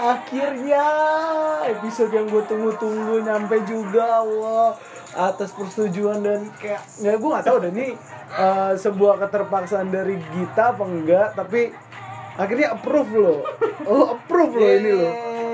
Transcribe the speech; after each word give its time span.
Akhirnya 0.00 0.86
episode 1.70 2.10
yang 2.10 2.26
gue 2.30 2.42
tunggu-tunggu 2.46 3.22
nyampe 3.22 3.62
juga 3.66 4.22
Wah 4.26 4.74
atas 5.14 5.50
persetujuan 5.54 6.22
dan 6.22 6.40
kayak 6.58 6.86
nggak 7.02 7.18
gue 7.18 7.28
nggak 7.30 7.46
tahu 7.46 7.56
deh 7.66 7.72
ini 7.74 7.88
eh, 8.40 8.72
sebuah 8.80 9.20
keterpaksaan 9.28 9.92
dari 9.92 10.16
Gita 10.32 10.72
apa 10.72 10.84
enggak 10.88 11.28
tapi 11.36 11.70
akhirnya 12.40 12.72
approve 12.72 13.12
lo 13.12 13.34
oh 13.84 14.04
approve 14.16 14.54
lo 14.56 14.66
ini 14.66 14.90
lo 14.96 15.10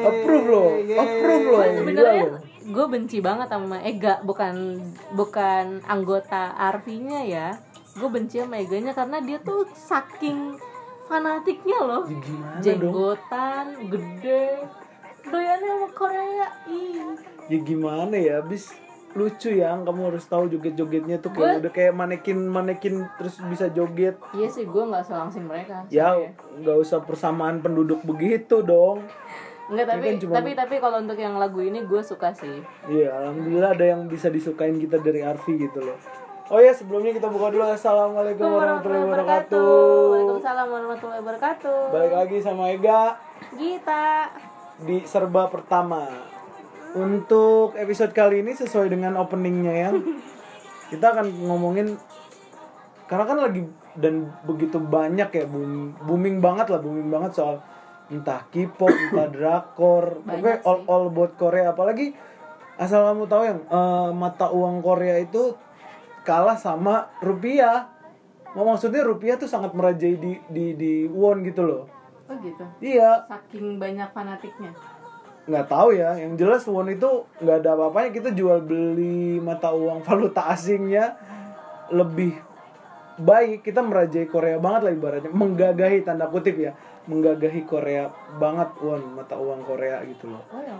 approve 0.07 0.47
lo 0.47 0.65
approve 0.95 1.47
lo 1.51 1.59
sebenarnya 1.75 2.23
lo. 2.31 2.39
gue 2.67 2.87
benci 2.91 3.19
banget 3.23 3.49
sama 3.51 3.79
Ega 3.83 4.23
bukan 4.27 4.83
bukan 5.15 5.87
anggota 5.87 6.51
Arfinya 6.59 7.23
ya. 7.23 7.55
Gue 7.95 8.11
benci 8.11 8.43
sama 8.43 8.59
Eganya 8.59 8.93
karena 8.93 9.23
dia 9.23 9.39
tuh 9.39 9.71
saking 9.71 10.59
fanatiknya 11.07 11.79
loh. 11.79 12.05
Ya 12.11 12.75
dong? 12.75 12.91
Jenggotan 12.91 13.67
gede 13.87 14.67
doyannya 15.31 15.71
sama 15.79 15.89
Korea 15.95 16.49
ih. 16.67 17.15
Ya 17.47 17.59
gimana 17.63 18.15
ya 18.19 18.43
abis 18.43 18.75
lucu 19.17 19.49
ya 19.51 19.73
kamu 19.75 20.13
harus 20.13 20.23
tahu 20.23 20.45
joget-jogetnya 20.47 21.17
tuh 21.19 21.33
kayak 21.33 21.41
Gua- 21.49 21.59
udah 21.59 21.73
kayak 21.73 21.93
manekin 21.93 22.39
manekin 22.39 22.95
terus 23.17 23.41
bisa 23.43 23.67
joget. 23.69 24.21
Iya 24.31 24.47
sih 24.47 24.63
gue 24.63 24.83
nggak 24.85 25.03
selangsung 25.03 25.49
mereka 25.49 25.89
ya 25.89 26.13
nggak 26.55 26.77
usah 26.77 27.01
persamaan 27.01 27.59
penduduk 27.59 28.05
begitu 28.05 28.61
dong. 28.61 29.01
Enggak 29.67 29.91
tapi 29.91 30.05
kan 30.07 30.17
cuma- 30.21 30.35
tapi 30.37 30.51
tapi 30.53 30.75
kalau 30.77 31.01
untuk 31.01 31.17
yang 31.17 31.35
lagu 31.35 31.59
ini 31.59 31.83
gue 31.83 31.99
suka 31.99 32.31
sih. 32.31 32.61
Iya 32.87 33.11
alhamdulillah 33.19 33.73
ada 33.73 33.87
yang 33.89 34.05
bisa 34.05 34.29
disukain 34.29 34.77
kita 34.77 35.01
dari 35.01 35.21
Arfi 35.21 35.57
gitu 35.59 35.81
loh. 35.81 35.97
Oh 36.47 36.61
ya 36.61 36.71
sebelumnya 36.71 37.11
kita 37.11 37.27
buka 37.27 37.51
dulu. 37.51 37.67
Assalamualaikum 37.67 38.47
warahmatullahi 38.47 39.03
wabarakatuh. 39.03 39.67
Waalaikumsalam 40.07 40.67
warahmatullahi 40.69 41.19
wabarakatuh. 41.19 41.79
Balik 41.91 42.13
lagi 42.15 42.37
sama 42.39 42.71
Ega 42.71 43.19
Gita. 43.51 44.31
di 44.79 45.01
serba 45.03 45.49
pertama 45.49 46.05
untuk 46.97 47.77
episode 47.77 48.17
kali 48.17 48.41
ini 48.41 48.57
sesuai 48.57 48.89
dengan 48.89 49.21
openingnya 49.21 49.75
ya. 49.77 49.91
Kita 50.91 51.13
akan 51.13 51.27
ngomongin 51.45 52.01
karena 53.07 53.25
kan 53.29 53.39
lagi 53.39 53.63
dan 53.95 54.33
begitu 54.49 54.81
banyak 54.83 55.29
ya 55.31 55.45
booming, 55.47 55.95
booming 56.03 56.37
banget 56.43 56.73
lah 56.73 56.81
booming 56.83 57.07
banget 57.07 57.39
soal 57.39 57.63
entah 58.11 58.49
K-pop 58.51 58.91
entah 59.13 59.29
drakor 59.31 60.25
pokoknya 60.25 60.59
all, 60.65 60.81
all 60.89 61.05
about 61.13 61.37
Korea. 61.37 61.77
Apalagi 61.77 62.17
asal 62.81 63.05
kamu 63.13 63.29
tahu 63.29 63.43
yang 63.45 63.61
eh, 63.69 64.11
mata 64.17 64.49
uang 64.49 64.81
Korea 64.81 65.21
itu 65.21 65.53
kalah 66.25 66.57
sama 66.57 67.13
rupiah. 67.21 67.93
Mau 68.57 68.65
maksudnya 68.65 69.05
rupiah 69.05 69.37
tuh 69.37 69.53
sangat 69.53 69.77
merajai 69.77 70.17
di 70.17 70.33
di 70.49 70.73
di 70.73 70.93
won 71.13 71.45
gitu 71.45 71.61
loh. 71.61 71.85
Oh 72.27 72.35
gitu? 72.41 72.65
Iya. 72.81 73.29
Saking 73.29 73.77
banyak 73.77 74.09
fanatiknya 74.17 74.73
nggak 75.47 75.67
tahu 75.71 75.95
ya. 75.95 76.19
Yang 76.19 76.33
jelas 76.43 76.63
won 76.67 76.91
itu 76.91 77.25
nggak 77.41 77.57
ada 77.63 77.71
apa-apanya. 77.79 78.11
Kita 78.13 78.29
jual 78.35 78.63
beli 78.63 79.39
mata 79.41 79.73
uang 79.73 80.03
valuta 80.07 80.51
asingnya 80.53 81.17
lebih 81.91 82.35
baik. 83.17 83.65
Kita 83.65 83.81
merajai 83.81 84.27
Korea 84.29 84.59
banget 84.59 84.81
lah 84.87 84.93
ibaratnya. 84.93 85.33
Menggagahi 85.33 86.05
tanda 86.05 86.29
kutip 86.29 86.59
ya. 86.59 86.75
Menggagahi 87.07 87.63
Korea 87.65 88.11
banget 88.37 88.75
won 88.83 89.17
mata 89.17 89.39
uang 89.39 89.63
Korea 89.63 90.03
gitu 90.05 90.31
loh. 90.35 90.43
Oh 90.51 90.61
ya 90.61 90.77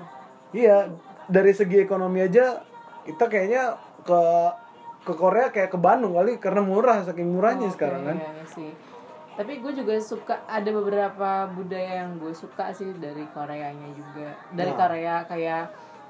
iya 0.55 0.87
dari 1.27 1.51
segi 1.51 1.83
ekonomi 1.83 2.23
aja 2.23 2.63
kita 3.05 3.27
kayaknya 3.27 3.77
ke 4.07 4.21
ke 5.07 5.13
Korea 5.15 5.51
kayak 5.55 5.71
ke 5.71 5.79
Bandung 5.79 6.19
kali 6.19 6.39
karena 6.43 6.63
murah 6.63 7.03
saking 7.07 7.31
murahnya 7.31 7.71
Oke, 7.71 7.79
sekarang 7.79 8.03
kan. 8.03 8.17
iya, 8.19 8.31
iya 8.35 8.47
sih. 8.47 8.71
Tapi 9.37 9.61
gue 9.61 9.73
juga 9.77 10.01
suka 10.01 10.49
ada 10.49 10.71
beberapa 10.73 11.45
budaya 11.53 12.03
yang 12.05 12.17
gue 12.17 12.33
suka 12.33 12.73
sih 12.73 12.89
dari 12.97 13.29
Koreanya 13.37 13.93
juga. 13.93 14.33
Dari 14.57 14.73
Nah. 14.73 14.79
Korea 14.81 15.17
kayak 15.29 15.65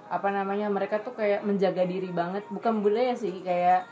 apa 0.06 0.28
namanya 0.30 0.70
mereka 0.70 1.02
tuh 1.02 1.18
kayak 1.18 1.42
menjaga 1.42 1.82
diri 1.82 2.14
banget. 2.14 2.46
Bukan 2.54 2.86
budaya 2.86 3.18
sih 3.18 3.42
kayak 3.42 3.82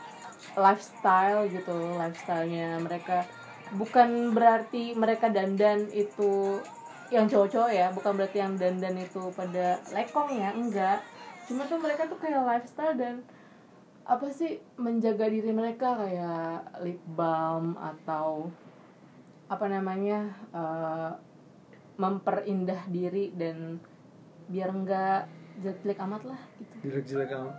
lifestyle 0.55 1.51
gitu 1.51 1.75
lifestylenya 1.99 2.79
mereka. 2.79 3.27
Bukan 3.75 4.31
berarti 4.31 4.95
mereka 4.95 5.27
dandan 5.27 5.91
itu 5.91 6.63
yang 7.11 7.27
cowok-cowok 7.27 7.71
ya. 7.75 7.91
Bukan 7.91 8.15
berarti 8.15 8.37
yang 8.39 8.55
dandan 8.55 8.95
itu 8.95 9.19
pada 9.35 9.83
lekong 9.91 10.31
ya 10.31 10.55
enggak. 10.55 11.03
Cuma 11.51 11.67
tuh 11.67 11.77
mereka 11.83 12.07
tuh 12.07 12.17
kayak 12.23 12.39
lifestyle 12.47 12.95
dan 12.95 13.19
apa 14.05 14.29
sih 14.31 14.61
menjaga 14.77 15.27
diri 15.27 15.49
mereka 15.49 15.97
kayak 15.97 16.77
lip 16.85 17.01
balm 17.17 17.73
atau 17.75 18.53
apa 19.45 19.65
namanya 19.69 20.33
eh, 20.53 21.11
memperindah 21.95 22.89
diri 22.91 23.31
dan 23.37 23.79
biar 24.49 24.69
enggak 24.73 25.29
jelek 25.63 25.99
amat 26.03 26.23
lah 26.27 26.41
gitu. 26.59 26.75
Jelek-jelek 26.91 27.31
amat. 27.31 27.55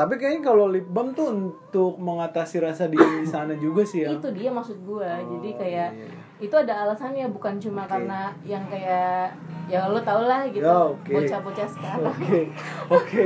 Tapi 0.00 0.16
kayaknya 0.16 0.40
kalau 0.48 0.70
lip 0.70 0.86
balm 0.86 1.12
tuh 1.12 1.28
untuk 1.28 1.98
mengatasi 2.00 2.62
rasa 2.62 2.86
dingin 2.86 3.20
di 3.20 3.28
sana 3.34 3.52
juga 3.56 3.82
sih 3.84 4.06
ya. 4.06 4.16
Itu 4.16 4.30
dia 4.32 4.48
maksud 4.52 4.80
gue 4.80 5.04
jadi 5.08 5.50
kayak 5.56 5.88
iya, 5.92 6.06
iya. 6.08 6.18
itu 6.40 6.54
ada 6.56 6.88
alasannya 6.88 7.28
bukan 7.28 7.60
cuma 7.60 7.84
karena 7.84 8.32
yang 8.46 8.64
kayak 8.70 9.34
ya 9.68 9.86
lo 9.90 10.00
tau 10.00 10.24
lah 10.24 10.46
gitu. 10.48 10.64
Ya, 10.64 10.88
oke. 10.94 11.12
bocah-bocah 11.12 11.68
sekarang. 11.68 12.12
Oke, 12.16 12.38
oke. 12.96 13.22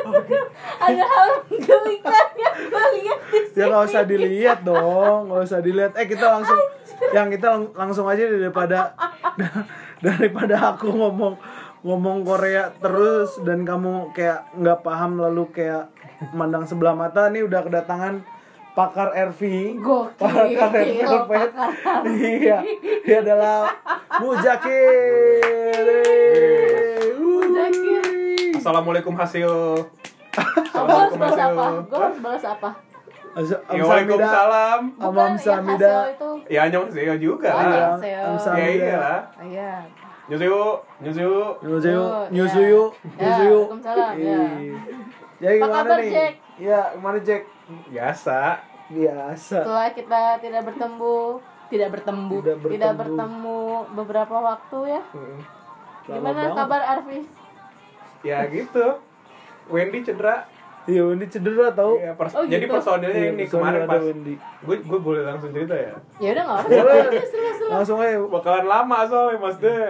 ada 0.86 1.04
hal 1.04 1.28
menggelikan 1.48 2.26
yang 2.42 2.56
gue 2.70 2.84
lihat 3.00 3.18
di 3.26 3.38
Ya 3.58 3.64
nggak 3.66 3.84
usah 3.90 4.02
dilihat 4.06 4.58
dong, 4.62 5.32
nggak 5.32 5.42
usah 5.42 5.60
dilihat. 5.60 5.92
Eh 5.98 6.06
kita 6.06 6.26
langsung, 6.38 6.60
yang 7.10 7.28
kita 7.28 7.46
lang- 7.50 7.72
langsung 7.74 8.06
aja 8.06 8.22
daripada 8.26 8.94
daripada 10.04 10.74
aku 10.74 10.88
ngomong 10.90 11.34
ngomong 11.80 12.22
Korea 12.22 12.68
terus 12.76 13.40
dan 13.40 13.64
kamu 13.64 14.12
kayak 14.12 14.52
nggak 14.52 14.84
paham 14.84 15.16
lalu 15.16 15.48
kayak 15.50 15.88
mandang 16.36 16.68
sebelah 16.68 16.92
mata 16.92 17.32
nih 17.32 17.40
udah 17.40 17.64
kedatangan 17.64 18.20
pakar 18.70 19.10
RV 19.32 19.40
Gokil, 19.80 20.20
pakar 20.20 20.84
RV 20.84 21.10
pakar 21.24 21.68
iya 22.06 22.58
dia 23.02 23.18
adalah 23.24 23.72
Muzakir 24.20 25.86
Muzakir. 27.16 28.04
Assalamualaikum 28.60 29.16
hasil. 29.16 29.50
gue 30.30 30.84
harus 30.86 31.16
balas 31.16 31.40
apa? 31.40 31.64
gue 31.82 31.96
harus 31.98 32.20
balas 32.20 32.44
apa 32.44 32.89
Waalaikumsalam. 33.32 34.80
Amam 34.98 35.32
Samida. 35.36 35.86
hasil 35.86 36.14
itu 36.14 36.30
Ya 36.48 36.60
annyeonghaseyo 36.66 37.14
juga 37.16 37.48
lah. 37.48 37.94
Ya 37.98 38.18
iya. 38.66 38.98
Oh, 39.38 39.44
iya 39.44 39.72
Nyusuyu, 40.30 40.62
nyusuyu. 41.02 41.36
Nyusuyu, 41.60 41.98
Oh, 42.00 42.22
nyusuyu, 42.30 42.82
ya. 43.18 43.18
nyusuyu. 43.18 43.58
Ya, 43.58 43.66
Waalaikumsalam, 43.66 44.12
ya. 44.14 44.38
Ih. 44.56 44.74
Jadi 45.40 45.56
Apa 45.56 45.58
gimana 45.60 45.82
kabar, 45.82 45.98
nih? 45.98 46.10
Jack? 46.12 46.32
Iya, 46.56 46.80
gimana 46.94 47.18
Jack? 47.20 47.42
Biasa. 47.88 48.40
Biasa. 48.90 49.58
setelah 49.62 49.88
kita 49.90 50.20
tidak 50.42 50.62
bertemu 50.66 51.18
tidak 51.70 51.88
bertemu 51.92 52.34
Tidak 52.36 52.56
tidak 52.68 52.92
bertemu. 52.92 52.98
bertemu 52.98 53.60
beberapa 53.94 54.36
waktu 54.36 54.78
ya 54.88 55.02
Hmm. 55.08 55.38
Gimana 56.02 56.26
banget. 56.36 56.58
kabar 56.58 56.80
Arfi 56.88 57.18
Ya 58.20 58.38
gitu. 58.46 58.86
Wendy 59.66 60.02
cedera. 60.02 60.50
Iya, 60.82 61.02
Wendy 61.04 61.26
cedera 61.26 61.68
tau. 61.70 61.92
Ya, 61.94 62.12
pers- 62.12 62.32
Oh, 62.32 62.42
Jadi 62.42 62.64
gitu. 62.64 62.72
personilnya 62.72 63.10
Iya, 63.10 63.30
ini 63.30 63.42
personil 63.42 63.52
kemarin 63.52 63.82
pas 63.84 64.00
Wendy. 64.00 64.34
gue 64.36 64.76
gue 64.80 65.00
boleh 65.00 65.22
langsung 65.22 65.50
cerita 65.50 65.74
ya. 65.74 65.92
ya 66.18 66.28
udah 66.32 66.42
nggak 66.42 66.58
apa 66.58 66.68
Boleh. 66.68 67.04
Terus, 67.10 67.30
terus. 67.30 67.56
Langsung 67.68 67.96
aja. 67.98 68.16
Bakalan 68.22 68.66
lama 68.66 68.98
soalnya 69.04 69.36
mas 69.38 69.56
deh. 69.56 69.86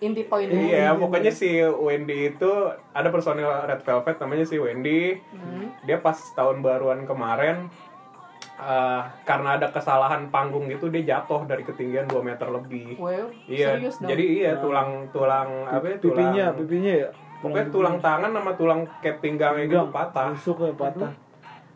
inti 0.00 0.24
poinnya 0.24 0.56
Iya, 0.56 0.86
pokoknya 0.94 1.28
si 1.30 1.48
Wendy 1.60 2.30
itu 2.30 2.50
ada 2.90 3.08
personil 3.08 3.44
Red 3.44 3.80
Velvet 3.80 4.16
namanya 4.16 4.44
si 4.44 4.56
Wendy. 4.56 5.12
Hmm. 5.28 5.76
Dia 5.82 5.98
pas 5.98 6.16
tahun 6.32 6.60
baruan 6.60 7.04
kemarin 7.04 7.68
eh, 8.58 9.00
karena 9.22 9.56
ada 9.56 9.68
kesalahan 9.68 10.28
panggung 10.28 10.66
gitu 10.66 10.88
dia 10.88 11.04
jatuh 11.06 11.44
dari 11.44 11.60
ketinggian 11.62 12.04
2 12.06 12.16
meter 12.18 12.44
lebih. 12.46 12.96
wow 12.96 13.28
Iya. 13.46 13.76
serius 13.76 13.96
dong 13.98 14.08
Jadi 14.08 14.24
iya 14.38 14.56
tulang 14.56 14.88
tulang 15.10 15.48
apa 15.66 15.84
ya? 15.86 15.96
Tulang, 15.98 16.16
Pipinya, 16.18 16.46
pipinya 16.54 16.92
ya. 16.98 17.08
Pokoknya 17.40 17.68
tulang 17.68 17.96
tangan 17.98 18.30
sama 18.30 18.52
tulang 18.52 18.80
kep 19.00 19.18
pinggangnya 19.18 19.64
gitu 19.64 19.80
Pinggang. 19.80 19.90
patah. 19.90 20.26
Busuk 20.30 20.60
ya 20.60 20.72
patah. 20.72 21.12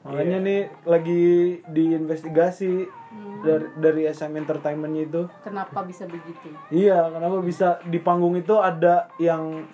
Makanya 0.02 0.38
Iya. 0.38 0.46
nih 0.46 0.60
lagi 0.84 1.22
diinvestigasi 1.66 2.72
Hmm. 3.06 3.40
dari 3.40 3.66
dari 3.76 4.02
SM 4.06 4.34
Entertainmentnya 4.34 5.02
itu. 5.04 5.22
kenapa 5.40 5.80
bisa 5.82 6.04
begitu 6.04 6.50
Iya, 6.68 7.08
kenapa 7.08 7.38
bisa 7.40 7.78
di 7.82 7.96
panggung 7.98 8.34
itu 8.34 8.52
ada 8.54 9.06
yang 9.16 9.64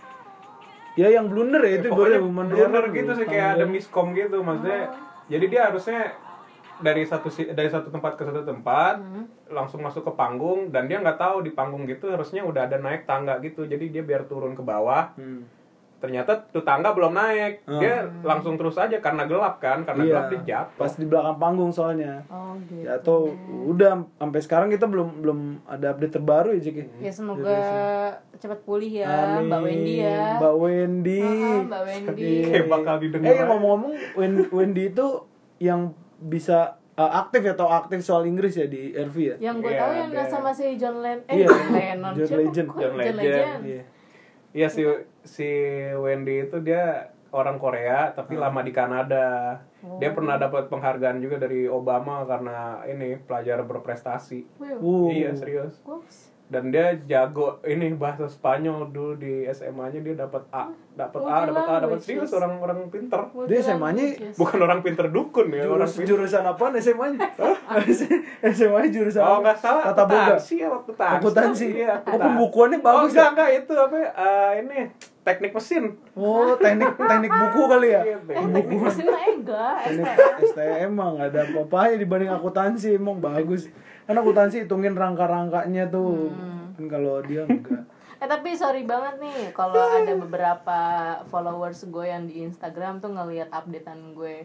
ya 0.92 1.08
yang 1.08 1.26
blunder 1.26 1.58
ya 1.60 1.80
itu 1.80 1.88
Pokoknya 1.88 1.96
ibaratnya 2.12 2.22
human 2.22 2.46
blunder 2.46 2.84
error 2.84 2.92
gitu 2.92 3.10
sih 3.14 3.24
kayak 3.24 3.48
ada 3.56 3.64
miskom 3.66 4.12
gitu 4.12 4.38
maksudnya. 4.38 4.92
Jadi 5.26 5.44
dia 5.46 5.62
harusnya 5.64 6.12
dari 6.78 7.02
satu 7.02 7.28
si- 7.28 7.48
dari 7.48 7.66
satu 7.66 7.88
tempat 7.88 8.14
ke 8.14 8.22
satu 8.22 8.42
tempat 8.42 8.96
Hmm. 8.96 9.24
langsung 9.48 9.80
masuk 9.80 10.02
ke 10.02 10.12
panggung 10.12 10.68
dan 10.68 10.84
dia 10.84 10.96
nggak 10.96 11.16
tahu 11.16 11.40
di 11.40 11.50
panggung 11.50 11.84
gitu 11.84 12.08
harusnya 12.08 12.40
udah 12.40 12.64
ada 12.64 12.76
naik 12.76 13.04
tangga 13.04 13.36
gitu 13.38 13.64
jadi 13.64 13.84
dia 13.90 14.02
biar 14.02 14.24
turun 14.24 14.52
ke 14.52 14.60
bawah 14.60 15.12
Hmm. 15.12 15.44
Ternyata 16.00 16.32
tuh 16.46 16.60
tangga 16.60 16.90
belum 16.90 17.12
naik 17.12 17.60
dia 17.70 17.94
langsung 18.20 18.56
terus 18.56 18.74
aja 18.74 18.96
karena 18.98 19.24
gelap 19.24 19.56
kan 19.56 19.84
karena 19.84 20.00
Iya. 20.00 20.10
gelap 20.10 20.26
dia 20.26 20.40
jatuh 20.42 20.80
Pas 20.80 20.92
di 20.92 21.04
belakang 21.04 21.36
panggung 21.36 21.68
soalnya. 21.68 22.24
Oh 22.26 22.56
gitu. 22.62 22.82
Jatuh. 22.82 23.22
Udah 23.68 23.90
sampai 24.16 24.40
sekarang 24.40 24.68
kita 24.68 24.84
belum 24.84 25.20
belum 25.20 25.38
ada 25.64 25.92
update 25.92 26.14
terbaru 26.14 26.50
ya, 26.52 26.60
Cik. 26.62 26.76
Ya 26.98 27.12
semoga 27.12 27.58
cepat 28.34 28.60
pulih 28.62 28.90
ya 28.98 29.36
Amin. 29.36 29.46
Mbak 29.46 29.60
Wendy 29.62 29.94
ya. 30.00 30.24
Mbak 30.36 30.54
Wendy. 30.56 31.20
Ah, 31.20 31.60
Mbak 31.62 31.82
Wendy. 31.84 32.32
kayak 32.46 32.66
bakal 32.66 32.94
didengar 32.96 33.28
Eh 33.30 33.36
ngomong-ngomong 33.42 33.92
Wen- 34.14 34.50
Wendy 34.50 34.84
itu 34.88 35.06
yang 35.58 35.92
bisa 36.18 36.74
uh, 36.94 37.12
aktif 37.18 37.40
ya 37.42 37.52
atau 37.52 37.68
aktif 37.68 38.00
soal 38.00 38.24
Inggris 38.24 38.52
ya 38.54 38.64
di 38.64 38.90
RV 38.90 39.16
ya? 39.18 39.36
Yang 39.42 39.56
gue 39.60 39.70
Iya, 39.70 39.78
tahu 39.78 39.92
yang 39.94 40.10
ada. 40.10 40.24
sama 40.26 40.50
si 40.50 40.64
John 40.74 40.96
Lennon. 40.98 41.24
Eh 41.26 41.34
Iya. 41.36 41.46
John 41.46 41.68
Lennon. 41.70 42.12
John 42.14 42.24
Siapa? 42.26 42.40
Legend. 42.40 42.68
John 42.70 42.80
John 42.80 42.94
Legend. 42.96 43.16
Legend. 43.18 43.99
Iya. 44.52 44.68
Si 44.68 44.82
si 45.22 45.48
Wendy 45.94 46.48
itu 46.48 46.58
dia 46.60 47.10
orang 47.30 47.56
Korea 47.56 48.10
tapi 48.10 48.34
Hmm. 48.34 48.42
lama 48.42 48.60
di 48.62 48.72
Kanada. 48.74 49.60
Oh. 49.80 49.96
Dia 50.02 50.10
pernah 50.10 50.34
dapat 50.36 50.66
penghargaan 50.66 51.22
juga 51.22 51.38
dari 51.38 51.70
Obama 51.70 52.26
karena 52.26 52.82
ini 52.84 53.14
pelajar 53.16 53.62
berprestasi. 53.62 54.46
Uh. 54.58 55.08
Iya 55.08 55.30
serius. 55.34 55.78
bagus. 55.86 56.34
Dan 56.50 56.68
dia 56.68 56.90
jago 57.04 57.62
ini 57.62 57.94
bahasa 57.94 58.26
Spanyol 58.26 58.90
dulu 58.90 59.14
di 59.14 59.46
SMA-nya 59.46 60.02
dia 60.02 60.18
dapat 60.18 60.42
A, 60.50 60.66
dapat 60.92 61.22
A, 61.22 61.46
dapat 61.46 61.62
A, 61.64 61.74
dapat 61.80 61.98
serius 61.98 62.30
orang 62.32 62.58
orang 62.58 62.90
pinter. 62.90 63.22
Dia 63.46 63.62
SMA-nya 63.62 64.02
Yes. 64.20 64.34
Bukan 64.34 64.58
orang 64.58 64.82
pinter 64.82 65.06
dukun 65.06 65.46
ya, 65.48 65.62
orang 65.62 65.86
Jurus, 65.86 65.94
pinter. 65.94 66.10
jurusan 66.18 66.42
apaan 66.44 66.74
SMA-nya? 66.74 67.22
SMA-nya 68.42 68.90
jurusan 68.96 69.22
Oh 69.22 69.38
apa? 69.38 69.42
nggak 69.44 69.56
salah 69.56 69.82
Tata 69.86 70.02
boga. 70.04 70.18
akuntansi 70.34 70.54
ya 70.56 70.68
akuntansi. 70.68 71.14
Akuntansi. 71.16 71.66
Iya, 71.72 71.94
Oh, 72.02 72.18
pembukuannya 72.18 72.76
Oh 72.76 72.84
bagus 72.84 73.10
enggak 73.10 73.22
ya? 73.22 73.30
enggak 73.30 73.50
itu 73.56 73.72
apa 73.76 73.96
eh, 73.96 74.50
ini 74.60 74.78
teknik 75.20 75.52
mesin. 75.52 75.84
Oh, 76.16 76.56
teknik 76.56 76.96
teknik 76.96 77.28
buku 77.30 77.62
kali 77.68 77.88
ya? 77.92 78.02
Iya, 78.02 78.16
Eh, 78.24 78.46
teknik 78.50 78.80
mesin 78.80 79.06
mah 79.06 79.24
enggak. 79.28 79.74
Teknik 79.84 80.06
STM. 80.08 80.40
STM 80.48 80.90
mah 80.92 81.08
nggak 81.14 81.28
ada 81.30 81.40
apa-apanya 81.44 81.96
dibanding 82.00 82.30
akuntansi 82.32 82.88
emang 82.96 83.18
bagus. 83.20 83.68
Karena 84.08 84.18
akuntansi 84.20 84.56
hitungin 84.64 84.94
rangka-rangkanya 84.96 85.84
tuh. 85.88 86.32
Hmm. 86.32 86.72
Kan 86.74 86.86
kalau 86.88 87.20
dia 87.20 87.44
enggak. 87.44 87.84
Eh 88.20 88.28
tapi 88.28 88.52
sorry 88.52 88.84
banget 88.84 89.16
nih 89.16 89.48
kalau 89.56 89.80
ada 89.80 90.12
beberapa 90.12 90.78
followers 91.32 91.88
gue 91.88 92.04
yang 92.04 92.28
di 92.28 92.44
Instagram 92.44 93.00
tuh 93.00 93.16
ngelihat 93.16 93.48
updatean 93.48 94.12
gue 94.12 94.44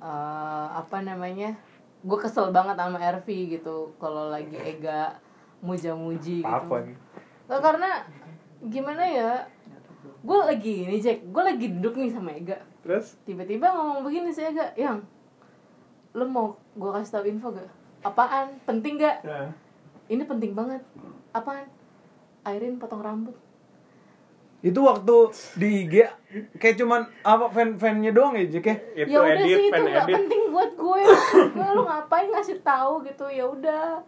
eh, 0.00 0.66
apa 0.72 1.04
namanya 1.04 1.52
gue 2.00 2.18
kesel 2.20 2.48
banget 2.48 2.80
sama 2.80 2.96
RV 2.96 3.28
gitu 3.60 3.92
kalau 4.00 4.32
lagi 4.32 4.56
Ega 4.56 5.20
muja-muji 5.60 6.44
gitu 6.44 6.48
Apa 6.48 6.84
gitu? 6.84 7.00
Nggak, 7.44 7.60
karena 7.60 7.90
gimana 8.72 9.04
ya 9.04 9.30
gue 10.24 10.38
lagi 10.40 10.74
ini 10.88 10.96
Jack. 10.98 11.28
Gue 11.28 11.42
lagi 11.44 11.66
duduk 11.68 12.00
nih 12.00 12.10
sama 12.10 12.32
Ega. 12.32 12.56
Terus? 12.80 13.20
Tiba-tiba 13.28 13.68
ngomong 13.76 14.00
begini 14.00 14.32
sih 14.32 14.48
Ega. 14.48 14.72
Yang 14.72 15.04
lo 16.16 16.24
mau 16.24 16.56
gue 16.72 16.90
kasih 16.96 17.12
tau 17.12 17.24
info 17.28 17.52
gak? 17.52 17.68
Apaan? 18.00 18.56
Penting 18.64 18.96
gak? 18.96 19.20
Ya. 19.20 19.52
ini 20.08 20.24
penting 20.24 20.56
banget. 20.56 20.80
Apaan? 21.36 21.68
Airin 22.44 22.80
potong 22.80 23.04
rambut. 23.04 23.36
Itu 24.64 24.80
waktu 24.80 25.16
di 25.60 25.84
IG 25.84 26.08
kayak 26.56 26.80
cuman 26.80 27.04
apa 27.20 27.52
fan-fannya 27.52 28.16
doang 28.16 28.32
ya, 28.32 28.48
Jack 28.48 28.64
ya? 28.64 28.76
Itu 29.04 29.12
ya 29.12 29.18
udah 29.20 29.36
edit, 29.36 29.56
sih 29.60 29.64
itu 29.68 29.82
nggak 29.84 30.04
edit. 30.08 30.16
penting 30.16 30.42
buat 30.48 30.70
gue. 30.72 31.00
Gue 31.52 31.68
lu 31.76 31.82
ngapain 31.84 32.28
ngasih 32.32 32.64
tahu 32.64 33.04
gitu? 33.04 33.28
Ya 33.28 33.44
udah 33.44 34.00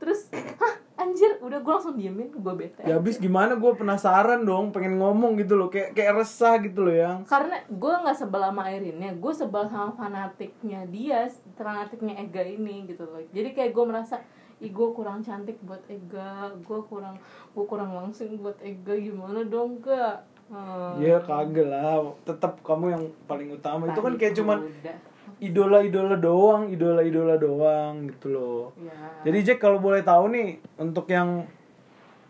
terus 0.00 0.32
hah 0.32 0.74
anjir 0.96 1.36
udah 1.44 1.60
gue 1.60 1.72
langsung 1.72 1.96
diemin 1.96 2.32
gue 2.32 2.54
bete 2.56 2.80
Ya 2.88 2.96
habis 2.96 3.20
gimana 3.20 3.56
gue 3.56 3.72
penasaran 3.76 4.44
dong, 4.44 4.72
pengen 4.72 4.96
ngomong 4.96 5.36
gitu 5.36 5.56
loh, 5.56 5.68
kayak 5.68 5.92
kayak 5.92 6.24
resah 6.24 6.56
gitu 6.60 6.88
loh 6.88 6.96
yang. 6.96 7.18
karena 7.28 7.60
gue 7.68 7.92
nggak 8.00 8.16
sebel 8.16 8.40
sama 8.40 8.62
Airinnya 8.68 9.12
gue 9.16 9.32
sebel 9.32 9.64
sama 9.68 9.92
fanatiknya 9.92 10.88
dia 10.88 11.28
fanatiknya 11.56 12.16
Ega 12.20 12.42
ini 12.44 12.88
gitu 12.88 13.04
loh 13.04 13.20
jadi 13.32 13.52
kayak 13.52 13.76
gue 13.76 13.84
merasa 13.84 14.24
ih 14.60 14.72
gue 14.72 14.88
kurang 14.92 15.24
cantik 15.24 15.56
buat 15.64 15.80
Ega 15.88 16.52
gue 16.56 16.80
kurang 16.88 17.16
gue 17.52 17.64
kurang 17.64 17.92
langsing 17.96 18.40
buat 18.40 18.56
Ega 18.60 18.96
gimana 18.96 19.44
dong 19.44 19.80
kak 19.84 20.26
Hmm. 20.50 20.98
Ya 20.98 21.22
kagak 21.22 21.70
lah, 21.70 22.02
tetap 22.26 22.58
kamu 22.66 22.90
yang 22.90 23.04
paling 23.30 23.54
utama. 23.54 23.86
Itu 23.86 24.02
kan 24.02 24.18
Tadi 24.18 24.18
kayak 24.18 24.34
cuman 24.34 24.58
udah. 24.66 24.96
Idola-idola 25.40 26.20
doang, 26.20 26.68
idola-idola 26.68 27.40
doang 27.40 28.12
gitu 28.12 28.28
loh. 28.28 28.64
ya 28.76 29.24
Jadi 29.24 29.38
Jack 29.40 29.58
kalau 29.64 29.80
boleh 29.80 30.04
tahu 30.04 30.28
nih 30.36 30.60
untuk 30.76 31.08
yang 31.08 31.48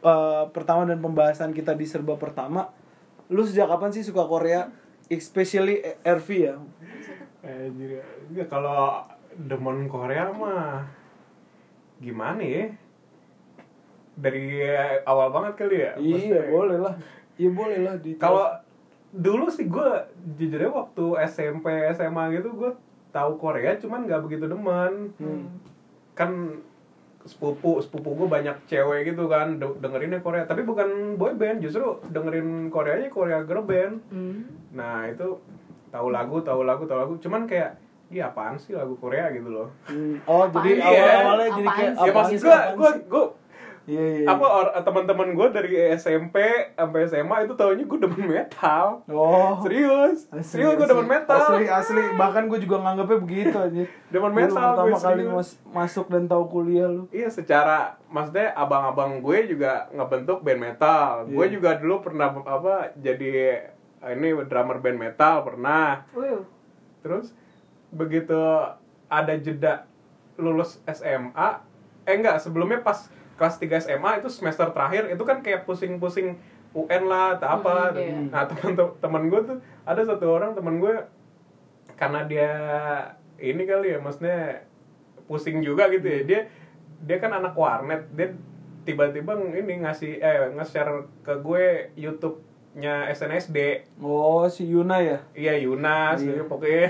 eh, 0.01 0.45
pertama 0.55 0.87
dan 0.87 1.03
pembahasan 1.03 1.51
kita 1.51 1.75
di 1.75 1.85
serba 1.85 2.15
pertama, 2.15 2.71
lu 3.29 3.43
sejak 3.43 3.67
kapan 3.67 3.91
sih 3.91 4.07
suka 4.07 4.25
Korea? 4.25 4.71
Especially 5.11 5.83
RV 6.07 6.29
ya. 6.39 6.55
Eh, 7.43 7.67
jadi 7.75 7.99
enggak 8.31 8.49
kalau 8.49 9.03
demen 9.35 9.91
Korea 9.91 10.31
mah 10.31 10.87
gimana 11.99 12.39
ya? 12.39 12.71
Dari 14.15 14.63
awal 15.03 15.35
banget 15.35 15.55
kali 15.59 15.77
ya. 15.83 15.93
Iya 15.99 16.15
Maksudnya, 16.15 16.43
boleh 16.47 16.79
lah, 16.79 16.95
iya 17.35 17.51
boleh 17.51 17.79
lah 17.83 17.95
di. 17.99 18.15
Kalau 18.23 18.47
dulu 19.11 19.51
sih 19.51 19.67
gue 19.67 19.91
jujurnya 20.39 20.71
waktu 20.71 21.05
SMP 21.27 21.67
SMA 21.99 22.39
gitu 22.39 22.55
gue 22.55 22.71
tahu 23.11 23.33
Korea 23.37 23.75
cuman 23.75 24.05
nggak 24.05 24.23
begitu 24.23 24.45
demen. 24.45 25.11
Hmm. 25.17 25.47
Kan 26.13 26.61
sepupu 27.23 27.77
sepupu 27.79 28.17
gue 28.17 28.29
banyak 28.31 28.57
cewek 28.65 29.05
gitu 29.07 29.27
kan 29.27 29.55
de- 29.55 29.77
dengerinnya 29.77 30.19
Korea 30.19 30.43
tapi 30.43 30.63
bukan 30.63 30.89
boy 31.15 31.35
band 31.35 31.61
justru 31.61 31.85
dengerin 32.07 32.67
Koreanya 32.67 33.07
Korea 33.09 33.45
girl 33.45 33.61
band 33.63 34.01
Hmm. 34.09 34.49
nah 34.73 35.05
itu 35.05 35.37
tahu 35.91 36.09
lagu 36.09 36.41
tahu 36.41 36.65
lagu 36.65 36.83
tahu 36.83 36.97
lagu 36.99 37.15
cuman 37.19 37.45
kayak 37.45 37.77
iya 38.09 38.27
apaan 38.27 38.57
sih 38.57 38.73
lagu 38.73 38.97
Korea 38.97 39.29
gitu 39.31 39.53
loh 39.53 39.69
Hmm. 39.85 40.17
Oh 40.25 40.49
jadi 40.49 40.81
Apaan 40.81 40.89
awal-awalnya 40.89 41.49
jadi 41.53 41.69
kayak 41.71 41.93
sih? 41.93 42.01
ya 42.01 42.13
maksud 42.15 42.33
sih, 42.33 42.41
gue 42.41 42.57
gue 42.73 42.91
gue 43.05 43.25
Iya 43.91 44.05
iya. 44.17 44.27
apa 44.29 44.47
or- 44.47 44.75
teman-teman 44.81 45.35
gue 45.35 45.47
dari 45.51 45.75
SMP 45.93 46.39
sampai 46.73 47.01
SMA 47.05 47.37
itu 47.43 47.55
taunya 47.55 47.83
gue 47.83 47.99
demen 47.99 48.23
metal 48.25 49.03
Oh. 49.05 49.59
serius 49.61 50.31
Asli, 50.31 50.63
serius 50.63 50.79
gue 50.79 50.87
demen 50.87 51.11
metal 51.11 51.35
Asli 51.51 51.67
asli 51.67 52.03
bahkan 52.15 52.47
gue 52.47 52.59
juga 52.59 52.79
nganggapnya 52.79 53.19
begitu 53.19 53.57
aja. 53.57 53.83
Demen 54.07 54.31
Dulu 54.31 54.39
metal, 54.39 54.67
pertama 54.71 54.87
gue 54.87 54.95
kali 54.97 55.03
serius. 55.19 55.35
mas- 55.35 55.59
masuk 55.69 56.07
dan 56.07 56.25
tahu 56.25 56.45
kuliah 56.49 56.87
lu. 56.87 57.11
Iya 57.11 57.27
secara 57.29 57.77
maksudnya 58.07 58.55
abang-abang 58.55 59.19
gue 59.19 59.39
juga 59.49 59.91
ngebentuk 59.91 60.39
band 60.41 60.61
metal. 60.63 61.27
Gue 61.27 61.45
Iya. 61.45 61.53
juga 61.53 61.71
dulu 61.75 61.95
pernah 62.01 62.31
apa 62.37 62.95
jadi 62.95 63.67
ini 64.03 64.33
drummer 64.45 64.79
band 64.79 64.99
metal 64.99 65.43
pernah. 65.43 66.07
Wih, 66.13 66.47
Terus 67.01 67.35
begitu 67.89 68.39
ada 69.07 69.35
jeda 69.35 69.83
lulus 70.37 70.79
SMA, 70.87 71.59
eh 72.03 72.15
enggak 72.15 72.39
sebelumnya 72.39 72.81
pas 72.81 73.11
kelas 73.41 73.57
3 73.57 73.89
SMA 73.89 74.21
itu 74.21 74.29
semester 74.29 74.69
terakhir 74.69 75.09
itu 75.09 75.25
kan 75.25 75.41
kayak 75.41 75.65
pusing-pusing 75.65 76.37
UN 76.77 77.09
lah 77.09 77.41
atau 77.41 77.49
apa. 77.57 77.97
Hmm, 77.97 77.97
iya. 77.97 78.15
Nah 78.29 78.45
teman 78.45 78.77
teman 79.01 79.23
gue 79.33 79.41
tuh 79.49 79.59
ada 79.89 80.05
satu 80.05 80.29
orang 80.29 80.53
teman 80.53 80.77
gue 80.77 80.95
karena 81.97 82.21
dia 82.29 82.53
ini 83.41 83.65
kali 83.65 83.97
ya 83.97 83.99
maksudnya 83.99 84.69
pusing 85.25 85.65
juga 85.65 85.89
gitu 85.89 86.05
ya 86.05 86.21
dia 86.29 86.41
dia 87.01 87.17
kan 87.17 87.33
anak 87.33 87.57
warnet 87.57 88.05
dia 88.13 88.37
tiba-tiba 88.85 89.37
ini 89.57 89.85
ngasih 89.85 90.21
eh 90.21 90.53
nge-share 90.57 91.09
ke 91.25 91.41
gue 91.41 91.65
YouTube-nya 92.71 93.11
SNSD 93.11 93.59
Oh 93.99 94.47
si 94.47 94.63
Yuna 94.65 95.03
ya. 95.03 95.19
Iya 95.35 95.59
Yunas, 95.59 96.23
Iya. 96.23 96.33
iya. 96.33 96.45
pokoknya 96.45 96.87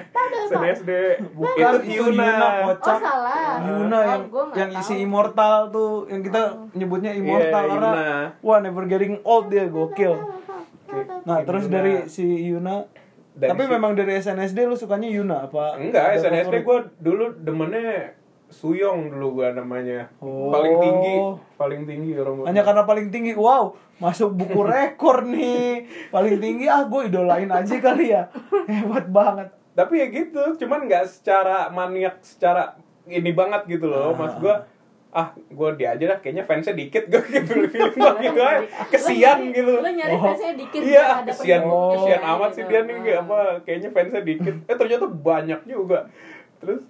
SNSD. 0.46 0.90
Bukan 1.32 1.72
itu 1.80 2.04
Yuna. 2.04 2.24
Yuna 2.28 2.48
oh 2.70 2.98
salah 2.98 3.56
Yuna 3.62 3.96
Oh, 3.96 4.04
yang 4.04 4.22
yang 4.54 4.70
tahu. 4.70 4.80
isi 4.82 4.94
immortal 5.00 5.72
tuh 5.72 6.04
yang 6.06 6.20
kita 6.20 6.40
nyebutnya 6.74 7.12
immortal 7.12 7.48
Iya, 7.62 7.70
karena 7.70 7.90
Yuna. 7.90 8.04
wah 8.42 8.58
never 8.60 8.84
getting 8.84 9.16
old 9.24 9.48
dia 9.48 9.64
gokil. 9.66 10.20
Nah, 11.22 11.38
Kayak 11.38 11.46
terus 11.46 11.64
Yuna. 11.64 11.74
dari 11.74 11.92
si 12.06 12.24
Yuna 12.46 12.84
Dari 13.32 13.48
tapi 13.48 13.62
si- 13.62 13.70
memang 13.70 13.92
dari 13.94 14.12
SNSD 14.14 14.58
lu 14.62 14.76
sukanya 14.76 15.08
Yuna 15.08 15.48
apa? 15.48 15.78
Enggak, 15.78 16.18
SNSD 16.18 16.60
gue 16.60 16.78
dulu 16.98 17.24
demennya 17.38 18.12
Suyong 18.50 19.08
dulu 19.08 19.38
gue 19.38 19.48
namanya. 19.52 20.10
Oh. 20.18 20.50
Paling 20.50 20.74
tinggi, 20.76 21.14
paling 21.54 21.82
tinggi 21.84 22.10
orang 22.14 22.34
gua. 22.36 22.46
Hanya 22.46 22.62
karena 22.62 22.82
paling 22.82 23.08
tinggi, 23.08 23.32
wow, 23.32 23.70
masuk 23.96 24.34
buku 24.34 24.60
rekor 24.68 25.22
nih. 25.22 25.86
Paling 26.10 26.36
tinggi, 26.36 26.66
ah 26.66 26.82
gue 26.82 27.00
idolain 27.06 27.46
aja 27.46 27.74
kali 27.78 28.10
ya. 28.10 28.26
Hebat 28.66 29.06
banget. 29.08 29.48
Tapi 29.70 29.94
ya 29.96 30.06
gitu, 30.08 30.42
cuman 30.58 30.84
nggak 30.84 31.06
secara 31.06 31.70
maniak, 31.70 32.18
secara 32.20 32.74
ini 33.06 33.30
banget 33.30 33.70
gitu 33.70 33.86
loh. 33.86 34.12
Mas 34.12 34.34
gue 34.36 34.54
ah 35.10 35.30
gue 35.34 35.68
dia 35.74 35.90
aja 35.90 36.04
dah 36.06 36.18
kayaknya 36.18 36.46
fansnya 36.46 36.70
dikit 36.72 37.10
gue 37.10 37.18
gitu 37.18 37.66
feeling 37.66 37.98
gue 37.98 38.12
gitu 38.22 38.40
aja 38.40 38.62
kesian 38.86 39.10
Lo 39.36 39.42
nyari- 39.42 39.56
gitu 39.56 39.72
lo 39.74 39.90
nyari 39.90 40.12
Oh. 40.14 40.22
fansnya 40.22 40.54
dikit 40.54 40.80
iya 40.80 41.06
kesian 41.26 41.62
kesian 41.66 42.20
gitu. 42.22 42.30
amat 42.30 42.50
sih 42.54 42.64
dia 42.64 42.80
nih 42.86 42.94
kayak 43.02 43.20
apa 43.26 43.38
kayaknya 43.66 43.90
fansnya 43.90 44.22
dikit 44.22 44.54
eh 44.62 44.76
ternyata 44.78 45.10
banyak 45.10 45.60
juga 45.66 46.06
terus 46.62 46.86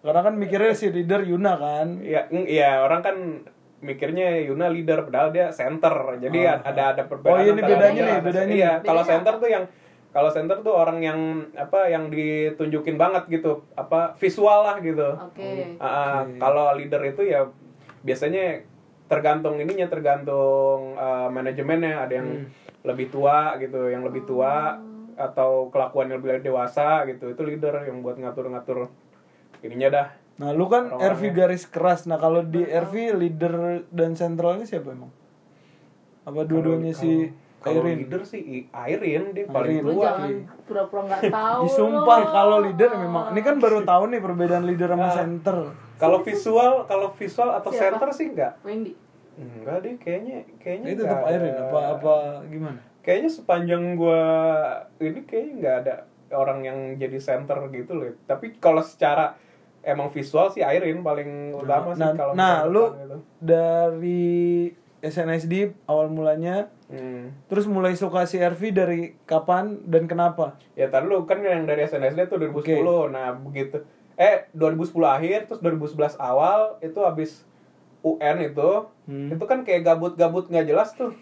Karena 0.00 0.20
kan 0.20 0.34
mikirnya 0.34 0.72
si 0.72 0.88
leader 0.88 1.22
Yuna 1.22 1.56
kan. 1.56 2.00
Iya, 2.00 2.28
iya 2.44 2.70
orang 2.80 3.00
kan 3.00 3.16
mikirnya 3.78 4.40
Yuna 4.42 4.68
leader 4.68 5.04
padahal 5.04 5.28
dia 5.30 5.48
center. 5.48 5.92
Jadi 6.18 6.38
Oh. 6.40 6.56
ada 6.60 6.82
ada 6.92 7.02
perbedaan. 7.04 7.32
Oh, 7.32 7.38
iya, 7.38 7.52
ini 7.52 7.62
bedanya 7.62 8.02
nih, 8.02 8.18
bedanya 8.20 8.54
Iya, 8.54 8.72
kalau 8.80 9.02
center 9.02 9.34
tuh 9.36 9.50
yang 9.50 9.64
kalau 10.10 10.30
center 10.30 10.62
tuh 10.62 10.70
orang 10.70 11.02
yang 11.02 11.18
apa 11.52 11.90
yang 11.90 12.06
ditunjukin 12.06 12.94
banget 12.94 13.26
gitu, 13.28 13.66
apa 13.74 14.14
visual 14.14 14.62
lah 14.62 14.78
gitu. 14.78 15.10
Oke. 15.10 15.74
Ah, 15.76 16.22
Oke. 16.22 16.38
kalau 16.38 16.72
leader 16.74 17.02
itu 17.02 17.26
ya 17.26 17.50
biasanya 18.00 18.62
tergantung 19.04 19.58
ininya 19.58 19.84
tergantung 19.84 20.94
uh, 20.94 21.28
manajemennya 21.28 22.08
ada 22.08 22.14
yang 22.14 22.28
Hmm. 22.40 22.48
lebih 22.84 23.08
tua 23.08 23.56
gitu 23.58 23.88
yang 23.88 24.00
lebih 24.00 24.24
tua 24.24 24.76
atau 25.14 25.68
kelakuan 25.68 26.08
yang 26.08 26.20
lebih 26.20 26.42
dewasa 26.42 27.04
gitu 27.04 27.30
itu 27.30 27.42
leader 27.42 27.84
yang 27.84 28.00
buat 28.00 28.16
ngatur-ngatur 28.16 28.88
ininya 29.64 29.88
dah 29.90 30.08
Nah, 30.34 30.50
lu 30.50 30.66
kan. 30.66 30.90
RV 30.90 31.30
garis 31.30 31.62
keras. 31.64 32.04
Nah, 32.04 32.18
kalau 32.18 32.42
di 32.42 32.58
RV 32.60 33.14
leader 33.14 33.54
dan 33.88 34.12
sentralnya 34.12 34.66
siapa 34.66 34.90
emang? 34.90 35.14
Apa 36.24 36.42
dua-duanya 36.42 36.90
si 36.90 37.30
kalau 37.60 37.80
Irene? 37.80 38.02
leader 38.02 38.22
sih 38.24 38.42
I- 38.42 38.66
Irene 38.90 39.30
dia 39.30 39.46
paling 39.46 39.80
tua 39.80 40.26
pura-pura 40.64 41.00
nggak 41.06 41.22
tahu. 41.30 41.60
Ih, 41.62 41.70
sumpah 41.70 42.18
lo. 42.18 42.28
kalau 42.28 42.56
leader 42.60 42.90
memang 42.94 43.30
ini 43.30 43.40
kan 43.40 43.56
baru 43.56 43.80
tahu 43.82 44.10
nih 44.10 44.20
perbedaan 44.20 44.64
leader 44.64 44.90
sama 44.90 45.06
Ah. 45.06 45.14
center. 45.14 45.56
kalau 45.94 46.18
visual 46.20 46.72
kalau 46.84 47.08
visual 47.12 47.54
atau 47.54 47.70
Siapa? 47.70 47.94
center 47.94 48.08
sih 48.10 48.26
enggak 48.28 48.52
Wendy. 48.60 48.92
enggak 49.34 49.76
deh 49.80 49.94
kayaknya 49.96 50.36
kayaknya 50.58 50.88
Itu 50.90 51.00
tetap 51.00 51.22
ada- 51.22 51.56
apa 51.62 51.78
apa 51.94 52.14
gimana? 52.44 52.78
kayaknya 53.00 53.30
sepanjang 53.30 53.94
gua 53.94 54.20
ini 54.98 55.22
kayaknya 55.22 55.52
nggak 55.54 55.76
ada 55.78 55.94
orang 56.34 56.58
yang 56.60 56.78
jadi 56.98 57.16
center 57.16 57.70
gitu 57.70 57.94
loh 57.94 58.10
tapi 58.24 58.58
kalau 58.58 58.82
secara 58.82 59.38
emang 59.84 60.08
visual 60.08 60.48
sih 60.48 60.60
Irene 60.60 61.00
paling 61.00 61.30
utama 61.54 61.92
sih 61.92 62.00
Nah, 62.00 62.12
kalau 62.12 62.32
nah 62.32 62.64
lu 62.64 62.90
gitu. 62.92 63.16
dari 63.40 64.72
SNSD 65.00 65.54
awal 65.84 66.08
mulanya 66.08 66.72
Hmm. 66.84 67.32
terus 67.46 67.64
mulai 67.64 67.92
suka 67.92 68.22
si 68.22 68.36
RV 68.36 68.60
dari 68.70 69.00
kapan 69.24 69.80
dan 69.82 70.04
kenapa? 70.04 70.60
ya 70.72 70.86
tadi 70.86 71.06
lu 71.06 71.24
kan 71.24 71.40
yang 71.40 71.64
dari 71.64 71.80
SNSD 71.82 72.28
tuh 72.28 72.36
2010 72.38 73.08
nah 73.08 73.32
begitu 73.32 73.80
eh 74.14 74.46
2010 74.52 74.92
akhir 75.02 75.38
terus 75.46 75.60
2011 75.60 75.96
awal 76.14 76.76
itu 76.78 77.00
habis 77.00 77.42
UN 78.00 78.36
itu 78.42 78.70
Hmm. 79.04 79.28
itu 79.28 79.44
kan 79.44 79.60
kayak 79.62 79.80
gabut-gabut 79.82 80.44
nggak 80.46 80.64
jelas 80.66 80.92
tuh 80.92 81.12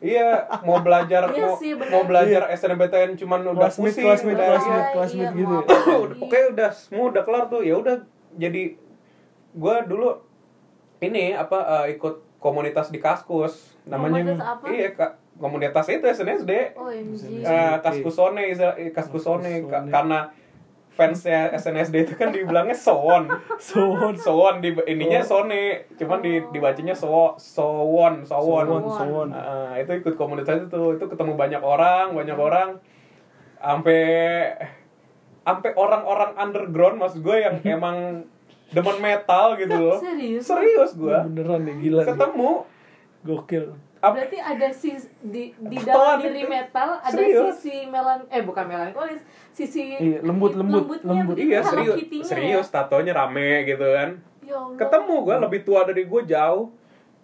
iya 0.00 0.28
mau 0.62 0.78
belajar 0.78 1.22
Iya 1.28 1.44
mau, 1.44 1.56
sih, 1.56 1.72
bener. 1.74 1.90
mau 1.90 2.02
belajar 2.04 2.42
SNMPTN 2.50 3.10
cuman 3.16 3.40
udah 3.48 3.66
Classmate, 3.66 3.90
pusing 3.90 4.04
classmate, 4.04 4.34
udah, 4.34 4.46
classmate, 4.46 4.78
iya. 4.78 4.92
classmate 4.92 5.24
iya, 5.26 5.30
gitu 5.34 5.48
mau 5.48 5.62
ya? 5.62 6.06
Oke 6.24 6.38
udah 6.50 6.70
semua 6.70 7.04
udah 7.10 7.22
kelar 7.22 7.44
tuh 7.48 7.60
ya 7.60 7.74
udah 7.74 7.96
jadi 8.32 8.62
gue 9.54 9.76
dulu 9.84 10.08
ini 11.00 11.32
apa 11.32 11.58
eh, 11.82 11.94
ikut 11.94 12.14
komunitas 12.36 12.88
di 12.88 12.98
Kaskus 12.98 13.74
namanya 13.84 14.20
Komunitas 14.20 14.40
apa? 14.40 14.64
iya 14.68 14.88
Kak, 14.90 15.10
komunitas 15.34 15.86
itu 15.88 16.04
SNSD 16.04 16.52
OMG. 16.74 17.22
Eh, 17.40 17.74
Kaskusone 17.80 18.42
eh, 18.46 18.90
Kaskusone 18.90 19.64
Ka- 19.64 19.84
karena 19.84 20.28
fansnya 20.94 21.50
SNSD 21.52 22.06
itu 22.06 22.14
kan 22.14 22.30
dibilangnya 22.30 22.72
Sowon 22.72 23.26
Sowon. 23.58 24.14
Sowon 24.14 24.62
di 24.62 24.70
ininya 24.86 25.18
Oh. 25.20 25.42
Sone 25.42 25.90
cuman 25.94 26.22
di 26.22 26.38
dibacanya 26.48 26.94
So 26.94 27.34
Sowon 27.34 28.22
Sowon 28.22 28.64
Sowon, 28.64 28.82
Sowon. 28.88 29.28
Ah, 29.30 29.74
itu 29.74 29.90
ikut 29.92 30.14
komunitas 30.14 30.62
itu 30.62 30.80
itu 30.94 31.04
ketemu 31.04 31.34
banyak 31.34 31.58
orang 31.58 32.14
banyak 32.14 32.38
orang 32.38 32.78
sampai 33.58 34.00
sampai 35.42 35.70
orang-orang 35.74 36.30
underground 36.34 36.96
maksud 36.96 37.20
gue 37.20 37.36
yang 37.36 37.58
emang 37.76 38.22
demen 38.70 38.96
metal 38.98 39.54
gitu 39.54 39.74
loh 39.74 39.98
Serius? 39.98 40.46
serius 40.46 40.92
gue 40.94 41.10
Beneran 41.10 41.62
nih 41.62 41.74
gila. 41.80 42.00
nih. 42.00 42.08
ketemu 42.10 42.50
Gokil. 43.24 43.66
Berarti 44.10 44.36
ada 44.36 44.68
sis 44.68 45.02
di 45.18 45.54
di 45.54 45.76
dalam 45.78 46.18
diri 46.18 46.44
metal 46.44 46.98
ada 46.98 47.08
Serius? 47.10 47.56
sisi 47.56 47.86
melan 47.86 48.20
eh 48.28 48.40
bukan 48.40 48.64
melankolis, 48.64 49.24
sisi 49.50 49.94
Iya, 49.94 50.20
lembut, 50.20 50.52
lembut, 50.52 50.84
lembutnya 50.98 51.08
lembut. 51.08 51.36
iya 51.38 51.60
serius 51.60 51.96
serius 52.22 52.66
tatonya 52.68 53.14
rame 53.14 53.64
gitu 53.64 53.86
kan 53.86 54.20
Ya. 54.40 54.52
Ya 54.52 54.56
Allah. 54.58 54.76
ketemu 54.76 55.14
gue 55.22 55.36
lebih 55.40 55.60
tua 55.62 55.80
dari 55.82 56.04
gue 56.04 56.22
jauh 56.26 56.68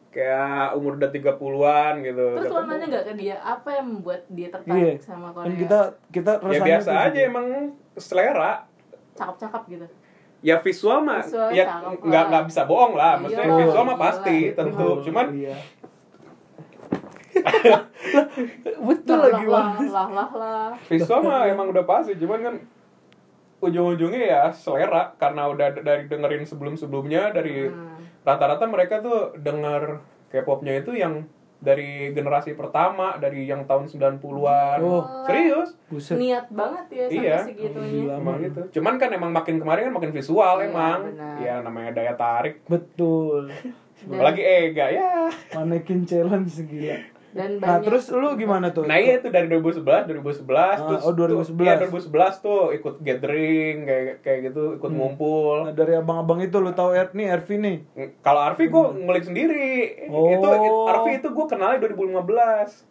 kayak 0.08 0.72
umur 0.72 0.96
udah 0.96 1.06
30-an 1.08 1.94
gitu 2.00 2.26
Terus 2.34 2.48
lo 2.48 2.60
nanya 2.64 2.86
gak 2.88 3.04
ke 3.04 3.14
dia 3.14 3.36
apa 3.38 3.68
yang 3.72 3.86
membuat 3.92 4.24
dia 4.26 4.42
Iya. 4.42 4.54
tertarik 4.56 4.98
sama 4.98 5.28
Korea? 5.30 5.44
Kan 5.44 5.54
kita 5.54 5.80
kita 6.10 6.32
ya 6.32 6.40
rasanya 6.40 6.64
biasa 6.66 6.90
aja 6.90 7.10
gitu. 7.12 7.28
emang 7.28 7.46
selera 7.94 8.52
cakep-cakep 9.12 9.62
gitu. 9.68 9.86
ya 10.40 10.56
visual 10.58 10.98
mah 11.00 11.20
Visual 11.20 11.52
ya 11.52 11.64
nggak 12.00 12.24
nggak 12.26 12.44
bisa 12.48 12.62
bohong 12.64 12.96
lah 12.96 13.12
Iya, 13.12 13.20
maksudnya 13.20 13.48
visual 13.60 13.84
mah 13.84 13.98
pasti 14.00 14.36
gitu. 14.40 14.56
tentu 14.56 14.88
cuman 15.04 15.26
Iya. 15.30 15.54
Betul 18.80 19.16
lah, 19.16 19.28
lagi 19.30 19.44
lah, 19.44 19.64
Bang. 19.70 19.86
lah, 19.86 20.08
lah, 20.08 20.30
lah. 20.32 20.68
visual 20.84 21.20
mah 21.20 21.44
emang 21.44 21.68
udah 21.68 21.84
pasti 21.84 22.16
cuman 22.16 22.40
kan 22.42 22.54
ujung-ujungnya 23.60 24.22
ya 24.24 24.42
selera 24.48 25.12
karena 25.14 25.44
udah 25.46 25.68
dari 25.76 26.06
dengerin 26.06 26.44
sebelum-sebelumnya 26.44 27.28
dari 27.30 27.68
Hmm. 27.68 28.00
rata-rata 28.22 28.64
mereka 28.64 29.00
tuh 29.00 29.36
denger 29.36 30.00
K-popnya 30.28 30.78
itu 30.78 30.94
yang 30.94 31.26
dari 31.60 32.08
generasi 32.10 32.56
pertama 32.56 33.20
dari 33.20 33.44
yang 33.44 33.68
tahun 33.68 33.84
90-an 33.84 34.80
Oh. 34.80 35.04
serius 35.22 35.76
Buset. 35.86 36.16
Niat 36.16 36.48
banget 36.48 36.86
ya 36.88 37.04
sampai 37.06 37.20
Iya. 37.20 37.38
segitunya. 37.44 37.92
Gila. 38.00 38.14
emang 38.16 38.36
gitu 38.40 38.60
cuman 38.72 38.94
kan 38.96 39.10
emang 39.10 39.28
makin 39.30 39.56
kemarin 39.58 39.82
kan 39.84 39.94
makin 39.94 40.10
visual 40.10 40.56
Iya, 40.56 40.66
emang 40.66 40.98
benar. 41.06 41.36
ya 41.38 41.54
namanya 41.60 41.90
daya 41.92 42.14
tarik 42.14 42.64
Betul. 42.64 43.52
Dan, 44.00 44.16
apalagi 44.16 44.40
Ega 44.40 44.86
ya 44.88 45.28
Manekin 45.52 46.08
challenge 46.08 46.64
gila. 46.64 46.96
Dan 47.30 47.62
Nah, 47.62 47.78
banyak 47.78 47.86
terus 47.86 48.10
lu 48.10 48.34
gimana 48.34 48.74
tuh? 48.74 48.82
Nah 48.90 48.98
iya 48.98 49.22
itu 49.22 49.30
dari 49.30 49.46
2011, 49.46 50.10
2011 50.10 50.50
Ah, 50.50 50.88
terus 50.90 51.02
oh, 51.06 51.14
2011. 51.14 51.54
Tuh, 51.54 51.62
iya 51.62 51.74
2011 51.78 52.34
tuh 52.42 52.60
ikut 52.74 52.94
gathering 53.06 53.76
kayak 53.86 54.14
kayak 54.26 54.38
gitu, 54.50 54.62
ikut 54.82 54.90
ngumpul. 54.90 55.70
Nah, 55.70 55.74
dari 55.74 55.94
abang-abang 55.94 56.42
itu 56.42 56.58
lu 56.58 56.74
tahu 56.74 56.90
R 56.90 57.14
nih, 57.14 57.30
nih. 57.30 57.76
Ng- 57.94 58.12
Kalau 58.20 58.40
Arfi 58.42 58.66
gue 58.66 58.84
ngulik 59.06 59.24
sendiri. 59.24 59.70
Oh. 60.10 60.26
Itu 60.34 60.48
it- 60.50 60.86
Arfi 60.90 61.10
itu 61.22 61.28
gue 61.30 61.46
kenalnya 61.46 61.78
2015. 61.78 62.90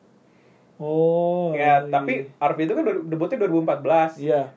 Oh. 0.80 1.52
ya, 1.52 1.84
iya. 1.84 1.92
tapi 1.92 2.32
Arfi 2.40 2.62
itu 2.64 2.74
kan 2.74 2.84
debutnya 2.88 3.38
2014. 3.44 4.16
iya. 4.16 4.56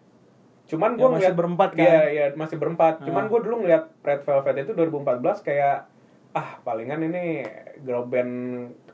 Cuman 0.71 0.95
Ya, 0.95 0.99
gue 1.03 1.09
masih 1.11 1.15
ngeliat 1.19 1.35
berempat 1.37 1.71
kan? 1.75 1.83
Iya, 1.83 2.01
iya, 2.09 2.25
masih 2.33 2.57
berempat. 2.57 3.03
Cuman 3.03 3.27
Ah. 3.27 3.29
gue 3.29 3.41
dulu 3.43 3.55
ngeliat 3.67 3.85
Red 4.01 4.23
Velvet 4.23 4.57
itu 4.63 4.73
2014 4.73 5.43
kayak 5.43 5.92
ah 6.33 6.57
palingan 6.61 7.01
ini 7.03 7.45
girl 7.81 8.05
band 8.05 8.33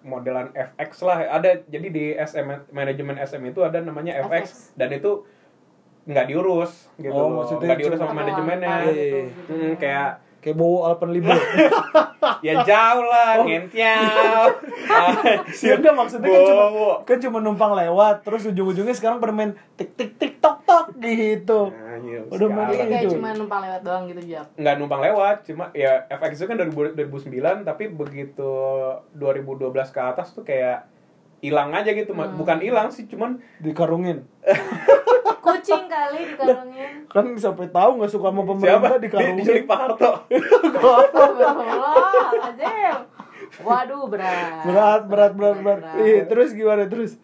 modelan 0.02 0.50
FX 0.52 1.02
lah. 1.02 1.22
Ada 1.30 1.62
jadi 1.64 1.86
di 1.88 2.04
SM 2.12 2.70
manajemen 2.70 3.16
SM 3.16 3.42
itu 3.44 3.62
ada 3.62 3.78
namanya 3.78 4.18
FX, 4.24 4.74
dan 4.74 4.90
itu 4.90 5.22
nggak 6.08 6.26
diurus 6.26 6.88
gitu 6.96 7.12
Oh, 7.12 7.44
loh. 7.44 7.46
nggak 7.46 7.78
diurus 7.78 7.98
sama 7.98 8.14
manajemennya. 8.16 8.74
Gitu. 8.90 9.18
Hmm, 9.46 9.72
kayak 9.76 10.10
Kayak 10.38 10.56
bawa 10.56 10.78
Alpenliber. 10.88 11.34
ya 12.46 12.62
jauh 12.62 13.04
lah, 13.04 13.42
ngentiau. 13.42 14.42
ya 15.60 15.72
enggak 15.74 15.94
maksudnya 15.94 16.28
kan 16.28 16.42
cuma 16.44 16.64
kan 17.02 17.18
cuma 17.18 17.38
numpang 17.38 17.72
lewat 17.74 18.22
terus 18.22 18.46
ujung-ujungnya 18.46 18.94
sekarang 18.94 19.18
bermain 19.18 19.58
tik 19.74 19.94
tik 19.94 20.14
tik 20.14 20.38
tok 20.38 20.62
tok 20.62 20.94
gitu. 20.96 21.74
Anjir, 21.74 22.22
Udah 22.28 22.46
main 22.48 22.86
Itu. 23.02 23.18
cuma 23.18 23.34
numpang 23.34 23.60
lewat 23.60 23.80
doang 23.82 24.06
gitu 24.06 24.22
Jap. 24.28 24.46
nggak 24.54 24.74
numpang 24.76 25.02
lewat 25.02 25.36
cuma 25.42 25.70
ya 25.72 26.06
FX 26.08 26.32
itu 26.36 26.46
kan 26.46 26.56
dari 26.56 26.70
2009 26.70 27.34
tapi 27.64 27.84
begitu 27.88 28.50
2012 29.12 29.58
ke 29.88 30.00
atas 30.00 30.30
tuh 30.30 30.42
kayak 30.42 30.86
hilang 31.38 31.70
aja 31.70 31.90
gitu 31.90 32.10
Hmm. 32.10 32.34
bukan 32.34 32.58
hilang 32.58 32.88
sih 32.88 33.06
cuman 33.06 33.42
Dikarungin. 33.58 34.22
Kucing 35.48 35.84
kali 35.94 36.20
dikarungin. 36.36 36.92
Kan 37.08 37.24
sampai 37.40 37.66
tahu 37.72 37.90
nggak 37.96 38.12
suka 38.12 38.28
sama 38.28 38.42
pemerintah 38.44 38.76
siapa 38.76 39.00
di, 39.00 39.02
dikarungin. 39.08 39.36
diculik 39.40 39.64
Pak 39.64 39.78
Harto. 39.80 40.12
Waduh 43.58 44.04
berat. 44.12 44.60
berat 44.68 45.02
berat 45.08 45.32
berat 45.32 45.58
berat. 45.64 45.80
Iya, 45.98 46.28
terus 46.28 46.52
gimana 46.52 46.84
terus? 46.84 47.16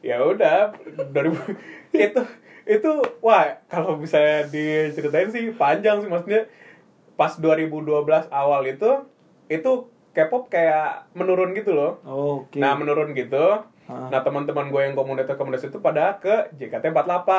ya 0.00 0.20
udah 0.24 0.72
2000 1.12 1.56
itu 2.08 2.22
itu 2.68 2.92
wah 3.20 3.60
kalau 3.68 3.96
bisa 4.00 4.44
diceritain 4.48 5.28
sih 5.28 5.52
panjang 5.56 6.00
sih 6.04 6.08
maksudnya 6.08 6.48
pas 7.16 7.36
2012 7.36 7.88
awal 8.32 8.64
itu 8.68 9.04
itu 9.50 9.72
K-pop 10.10 10.50
kayak 10.50 11.06
menurun 11.14 11.54
gitu 11.54 11.70
loh 11.70 12.02
Oke. 12.02 12.58
Nah 12.58 12.74
menurun 12.74 13.14
gitu. 13.14 13.62
Ah. 13.90 14.06
Nah 14.06 14.20
teman-teman 14.22 14.70
gue 14.70 14.82
yang 14.86 14.94
komunitas-komunitas 14.94 15.66
itu 15.66 15.82
pada 15.82 16.14
ke 16.22 16.54
JKT48. 16.54 17.30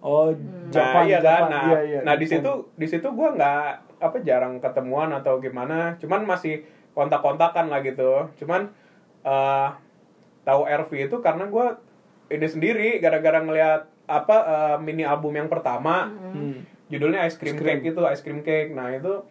Oh, 0.00 0.32
Nah 0.32 0.72
Jepang, 0.72 1.04
iya 1.04 1.20
Jepang. 1.20 1.36
kan. 1.36 1.42
Nah, 1.52 1.64
Iya, 1.68 1.80
iya, 1.84 1.98
nah 2.00 2.14
di 2.16 2.24
situ 2.24 2.72
di 2.80 2.86
situ 2.88 3.04
gue 3.04 3.28
nggak 3.28 3.64
apa 4.00 4.16
jarang 4.24 4.56
ketemuan 4.56 5.12
atau 5.12 5.36
gimana. 5.36 6.00
Cuman 6.00 6.24
masih 6.24 6.64
kontak-kontakan 6.96 7.68
lah 7.68 7.84
gitu. 7.84 8.24
Cuman 8.40 8.72
eh 9.22 9.68
tahu 10.42 10.64
RV 10.64 10.90
itu 11.12 11.16
karena 11.20 11.44
gue 11.46 11.66
ini 12.32 12.46
sendiri 12.48 12.88
gara-gara 12.98 13.44
ngelihat 13.44 13.84
apa 14.08 14.36
eh, 14.42 14.76
mini 14.80 15.04
album 15.04 15.36
yang 15.36 15.52
pertama. 15.52 16.08
Hmm. 16.08 16.64
judulnya 16.92 17.24
ice 17.24 17.40
cream, 17.40 17.56
cake 17.56 17.88
itu 17.88 18.00
ice 18.04 18.20
cream 18.20 18.44
cake 18.44 18.76
nah 18.76 18.92
itu 18.92 19.24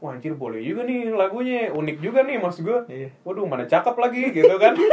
wah 0.00 0.10
anjir 0.10 0.32
boleh 0.32 0.58
juga 0.58 0.82
nih 0.82 1.12
lagunya. 1.12 1.68
Unik 1.70 1.96
juga 2.00 2.24
nih 2.24 2.36
mas 2.36 2.56
gue 2.56 2.78
Iya. 2.86 3.08
waduh 3.20 3.44
mana 3.44 3.64
cakep 3.64 3.94
lagi 3.94 4.32
gitu 4.32 4.54
kan. 4.56 4.72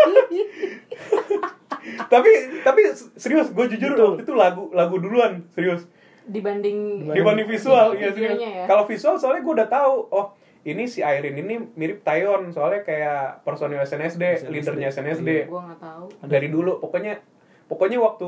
Tapi 1.87 2.31
tapi 2.61 2.81
serius 3.15 3.47
gue 3.49 3.65
jujur 3.69 3.95
Betul. 3.95 4.05
waktu 4.11 4.21
itu 4.21 4.33
lagu 4.35 4.63
lagu 4.71 4.95
duluan 4.97 5.47
serius. 5.49 5.87
Dibanding 6.23 7.07
dibanding 7.07 7.47
visual 7.47 7.95
iya 7.95 8.11
serius. 8.11 8.35
Videonya 8.35 8.49
ya? 8.53 8.65
Kalau 8.67 8.83
visual 8.83 9.15
soalnya 9.15 9.41
gue 9.41 9.53
udah 9.55 9.69
tahu 9.69 9.93
oh 10.11 10.25
ini 10.61 10.83
si 10.83 10.99
Irene 10.99 11.39
ini 11.39 11.55
mirip 11.73 12.03
Taeyeon 12.03 12.51
soalnya 12.51 12.83
kayak 12.83 13.39
personil 13.41 13.79
SNSD, 13.79 14.19
SNSD. 14.43 14.51
leadernya 14.51 14.89
SNSD 14.91 15.29
Iya. 15.29 15.45
gue 15.47 15.61
nggak 15.63 15.79
tahu. 15.79 16.05
Dari 16.27 16.47
dulu 16.49 16.71
pokoknya 16.77 17.23
pokoknya 17.65 17.97
waktu 17.97 18.27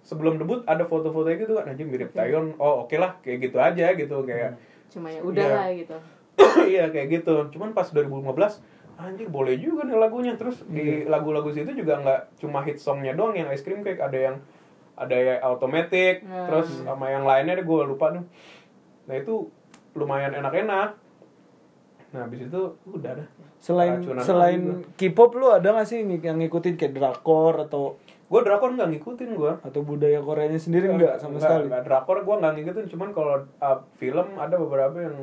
sebelum 0.00 0.38
debut 0.38 0.62
ada 0.62 0.86
foto-foto 0.86 1.26
gitu 1.28 1.58
kan 1.58 1.66
anjing 1.66 1.90
mirip 1.90 2.14
Taeyeon. 2.14 2.54
Oh 2.56 2.86
oke 2.86 2.94
lah 2.94 3.18
kayak 3.18 3.50
gitu 3.50 3.58
aja 3.58 3.90
gitu 3.92 4.22
kayak 4.22 4.54
cuma 4.88 5.08
ya 5.08 5.20
udah 5.20 5.44
Iya. 5.44 5.54
lah 5.54 5.68
gitu. 5.72 5.96
Iya 6.72 6.84
kayak 6.88 7.08
gitu. 7.12 7.34
Cuman 7.50 7.72
pas 7.72 7.86
2015 7.86 8.60
anjir 8.96 9.28
boleh 9.28 9.56
juga 9.56 9.84
nih 9.84 9.94
lagunya. 9.94 10.34
Terus 10.34 10.64
di 10.66 11.04
lagu-lagu 11.04 11.48
situ 11.48 11.72
juga 11.72 11.98
nggak 11.98 12.38
cuma 12.38 12.60
hit 12.60 12.76
songnya 12.76 13.12
doang 13.12 13.32
yang 13.32 13.48
ice 13.48 13.60
cream 13.60 13.80
cake 13.80 13.98
ada 13.98 14.16
yang 14.16 14.36
ada 14.96 15.12
yang 15.12 15.40
automatic 15.44 16.24
Hmm. 16.24 16.48
terus 16.48 16.80
sama 16.80 17.12
yang 17.12 17.28
lainnya 17.28 17.52
deh 17.52 17.68
gue 17.68 17.80
lupa 17.84 18.16
tuh 18.16 18.24
nah 19.04 19.12
itu 19.12 19.52
lumayan 19.92 20.32
enak-enak. 20.34 20.96
Nah 22.12 22.20
habis 22.22 22.48
itu 22.48 22.62
udah 22.86 23.12
dah. 23.14 23.28
Selain 23.60 24.00
selain 24.18 24.60
K-pop 24.94 25.36
lu 25.36 25.48
ada 25.48 25.72
gak 25.72 25.84
sih 25.84 26.00
yang 26.00 26.38
ngikutin 26.38 26.74
kayak 26.74 26.92
drakor 26.92 27.60
atau 27.60 28.00
gue 28.26 28.40
drakor 28.42 28.74
nggak 28.74 28.90
ngikutin 28.90 29.30
gue 29.38 29.52
atau 29.62 29.80
budaya 29.86 30.18
Koreanya 30.18 30.58
sendiri 30.58 30.90
enggak 30.90 31.22
sama 31.22 31.38
sekali? 31.38 31.70
Nggak, 31.70 31.82
drakor 31.86 32.18
gue 32.26 32.34
nggak 32.42 32.54
ngikutin. 32.58 32.84
Cuman 32.90 33.08
kalau 33.14 33.38
uh, 33.62 33.78
film 34.02 34.26
ada 34.34 34.54
beberapa 34.58 34.98
yang 34.98 35.16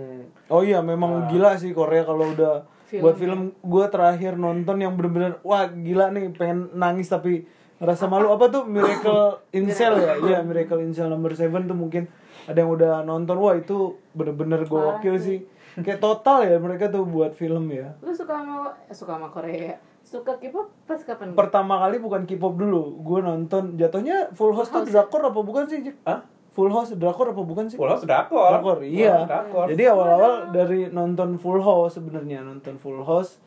Oh 0.47 0.63
iya 0.63 0.79
memang 0.79 1.27
gila 1.27 1.59
sih 1.59 1.75
Korea 1.75 2.07
kalau 2.07 2.31
udah 2.31 2.63
Film. 2.87 3.03
buat 3.03 3.15
film 3.19 3.41
gue 3.59 3.85
terakhir 3.91 4.39
nonton 4.39 4.77
yang 4.79 4.95
bener-bener 4.95 5.41
wah 5.43 5.67
gila 5.67 6.13
nih 6.15 6.31
pengen 6.31 6.71
nangis 6.71 7.11
tapi 7.11 7.43
ngerasa 7.83 8.07
malu. 8.07 8.31
Apa 8.31 8.47
tuh? 8.47 8.63
Miracle 8.63 9.43
in 9.57 9.67
Cell 9.67 9.99
ya 9.99 10.15
iya 10.23 10.39
Miracle 10.39 10.79
in 10.79 10.95
Cell 10.95 11.11
number 11.11 11.35
7 11.35 11.51
tuh 11.67 11.75
mungkin 11.75 12.07
ada 12.47 12.55
yang 12.55 12.71
udah 12.71 13.03
nonton. 13.03 13.35
Wah 13.35 13.59
itu 13.59 13.99
bener-bener 14.15 14.63
gokil 14.63 15.19
sih. 15.19 15.43
Kayak 15.75 15.99
total 15.99 16.47
ya 16.47 16.55
mereka 16.55 16.87
tuh 16.87 17.03
buat 17.03 17.35
film 17.35 17.67
ya. 17.67 17.99
Lu 17.99 18.15
suka 18.15 18.39
sama 18.39 18.71
eh, 18.87 18.95
suka 18.95 19.19
sama 19.19 19.27
Korea 19.27 19.75
suka 20.03 20.35
K-pop? 20.37 20.67
Pas 20.83 20.99
kapan? 20.99 21.31
Pertama 21.33 21.79
kali 21.79 21.97
bukan 21.97 22.27
K-pop 22.27 22.59
dulu. 22.59 22.99
Gue 23.01 23.23
nonton 23.23 23.79
jatuhnya 23.79 24.29
Full 24.35 24.53
House 24.53 24.69
tuh 24.69 24.83
drakor 24.83 25.23
apa 25.23 25.39
bukan 25.39 25.63
sih 25.65 25.79
Jack? 25.81 25.97
ah 26.03 26.21
Full 26.53 26.69
House 26.69 26.93
drakor 26.93 27.33
apa 27.33 27.41
bukan 27.41 27.65
sih? 27.71 27.79
Full 27.79 27.89
House 27.89 28.05
drakor. 28.05 28.51
Drakor, 28.59 28.77
iya. 28.83 29.25
Drakor. 29.25 29.71
Jadi 29.71 29.83
awal-awal 29.89 30.53
dari 30.53 30.91
nonton 30.91 31.39
Full 31.39 31.63
House 31.63 31.97
sebenarnya 31.97 32.43
nonton 32.43 32.77
Full 32.77 33.01
House 33.01 33.39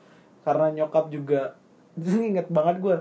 karena 0.42 0.72
nyokap 0.72 1.12
juga 1.12 1.54
inget 2.32 2.48
banget 2.50 2.82
gue 2.82 2.96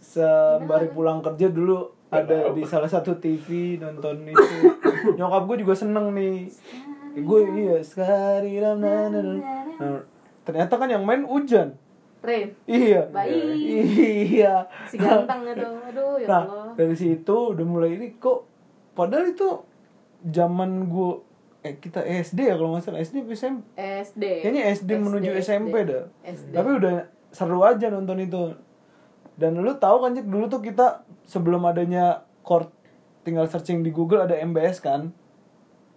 sembari 0.00 0.88
pulang 0.88 1.20
kerja 1.20 1.52
dulu 1.52 1.92
ada 2.10 2.50
di 2.56 2.64
salah 2.64 2.88
satu 2.88 3.18
TV 3.20 3.76
nonton 3.78 4.26
itu. 4.26 4.56
Nyokap 5.18 5.46
gue 5.46 5.56
juga 5.62 5.74
seneng 5.78 6.10
nih. 6.10 6.50
Gue 7.22 7.46
iya 7.54 7.78
sekali. 7.84 8.58
Nah, 8.58 10.02
ternyata 10.42 10.74
kan 10.74 10.90
yang 10.90 11.06
main 11.06 11.22
hujan 11.22 11.78
Rain 12.20 12.52
iya. 12.68 13.08
Baik. 13.08 13.44
iya. 14.28 14.68
Si 14.84 15.00
ganteng 15.00 15.48
itu. 15.48 15.64
Aduh 15.64 16.20
ya 16.20 16.26
nah 16.28 16.42
Allah. 16.44 16.72
dari 16.76 16.96
situ 16.96 17.36
udah 17.56 17.64
mulai 17.64 17.96
ini 17.96 18.16
kok 18.20 18.44
padahal 18.92 19.32
itu 19.32 19.64
zaman 20.28 20.84
gue 20.90 21.12
eh 21.60 21.76
kita 21.76 22.04
SD 22.04 22.52
ya 22.52 22.54
kalau 22.56 22.76
nggak 22.76 22.84
salah. 22.84 23.00
SD 23.00 23.24
SMP 23.32 23.64
SD 23.76 24.24
kayaknya 24.44 24.62
SD, 24.72 24.90
menuju 25.00 25.30
SMP 25.40 25.76
dah. 25.84 26.04
SD. 26.24 26.52
tapi 26.52 26.70
udah 26.76 26.96
seru 27.32 27.60
aja 27.64 27.88
nonton 27.88 28.20
itu. 28.20 28.56
Dan 29.40 29.56
lu 29.56 29.72
tahu 29.80 30.04
kan 30.04 30.12
Cik, 30.12 30.28
dulu 30.28 30.52
tuh 30.52 30.60
kita 30.60 31.00
sebelum 31.24 31.64
adanya 31.64 32.28
chord 32.44 32.68
tinggal 33.24 33.48
searching 33.48 33.80
di 33.80 33.88
Google 33.88 34.24
ada 34.28 34.36
MBS 34.36 34.84
kan 34.84 35.12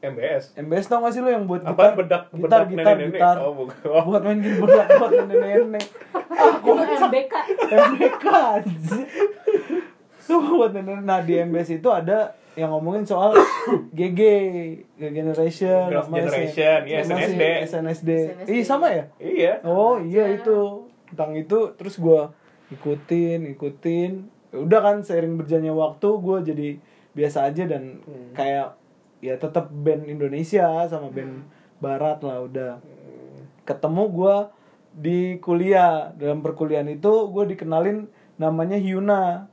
MBS 0.04 0.44
MBS 0.60 0.86
tau 0.92 1.00
gak 1.00 1.16
sih 1.16 1.22
lu 1.24 1.32
yang 1.32 1.48
buat 1.48 1.64
Apa 1.64 1.96
gitar? 1.96 1.96
Bedak 1.96 2.24
gitar 2.30 2.40
bedak 2.44 2.64
gitar 2.68 2.96
nenek-nenek? 3.00 3.16
gitar. 3.16 3.36
Oh, 3.40 3.52
bukan. 3.56 3.76
Oh. 3.88 4.04
buat 4.12 4.22
main 4.28 4.40
gitar 4.44 4.60
bedak 4.60 4.88
buat 5.00 5.12
nenek-nenek. 5.16 5.86
Ah 6.34 6.54
itu 6.60 6.94
MBK 7.08 7.34
MBK 7.72 8.26
anjir. 8.28 9.06
buat 10.28 10.72
nenek 10.76 11.00
nah 11.08 11.20
di 11.24 11.34
MBS 11.40 11.70
itu 11.80 11.88
ada 11.88 12.36
yang 12.54 12.70
ngomongin 12.70 13.02
soal 13.08 13.34
GG 13.98 14.22
Generation 15.00 15.90
Girls 15.90 16.06
sama 16.06 16.16
Generation, 16.22 16.80
sama 16.86 17.18
si 17.18 17.34
SNSD. 17.34 17.42
SNSD. 17.42 17.42
SNSD. 17.66 18.12
Ih 18.46 18.64
sama 18.64 18.88
ya? 18.94 19.04
Iya. 19.18 19.54
Oh 19.66 19.98
iya 19.98 20.30
itu. 20.30 20.86
Tentang 21.10 21.34
itu 21.34 21.74
terus 21.80 21.98
gua 21.98 22.30
ikutin 22.70 23.50
ikutin. 23.58 24.12
Ya 24.54 24.58
udah 24.62 24.80
kan 24.86 24.96
seiring 25.02 25.40
berjalannya 25.40 25.74
waktu 25.74 26.10
gua 26.22 26.46
jadi 26.46 26.78
biasa 27.14 27.50
aja 27.50 27.66
dan 27.70 28.02
kayak 28.34 28.78
ya 29.24 29.40
tetap 29.40 29.72
band 29.72 30.04
Indonesia 30.04 30.68
sama 30.92 31.08
band 31.08 31.48
Barat 31.80 32.20
lah 32.24 32.44
udah. 32.44 32.72
Ketemu 33.64 34.04
gua 34.12 34.36
di 34.92 35.40
kuliah. 35.44 36.16
Dalam 36.16 36.40
perkuliahan 36.40 36.88
itu 36.88 37.28
gue 37.32 37.44
dikenalin 37.56 38.08
namanya 38.40 38.80
Hyuna. 38.80 39.52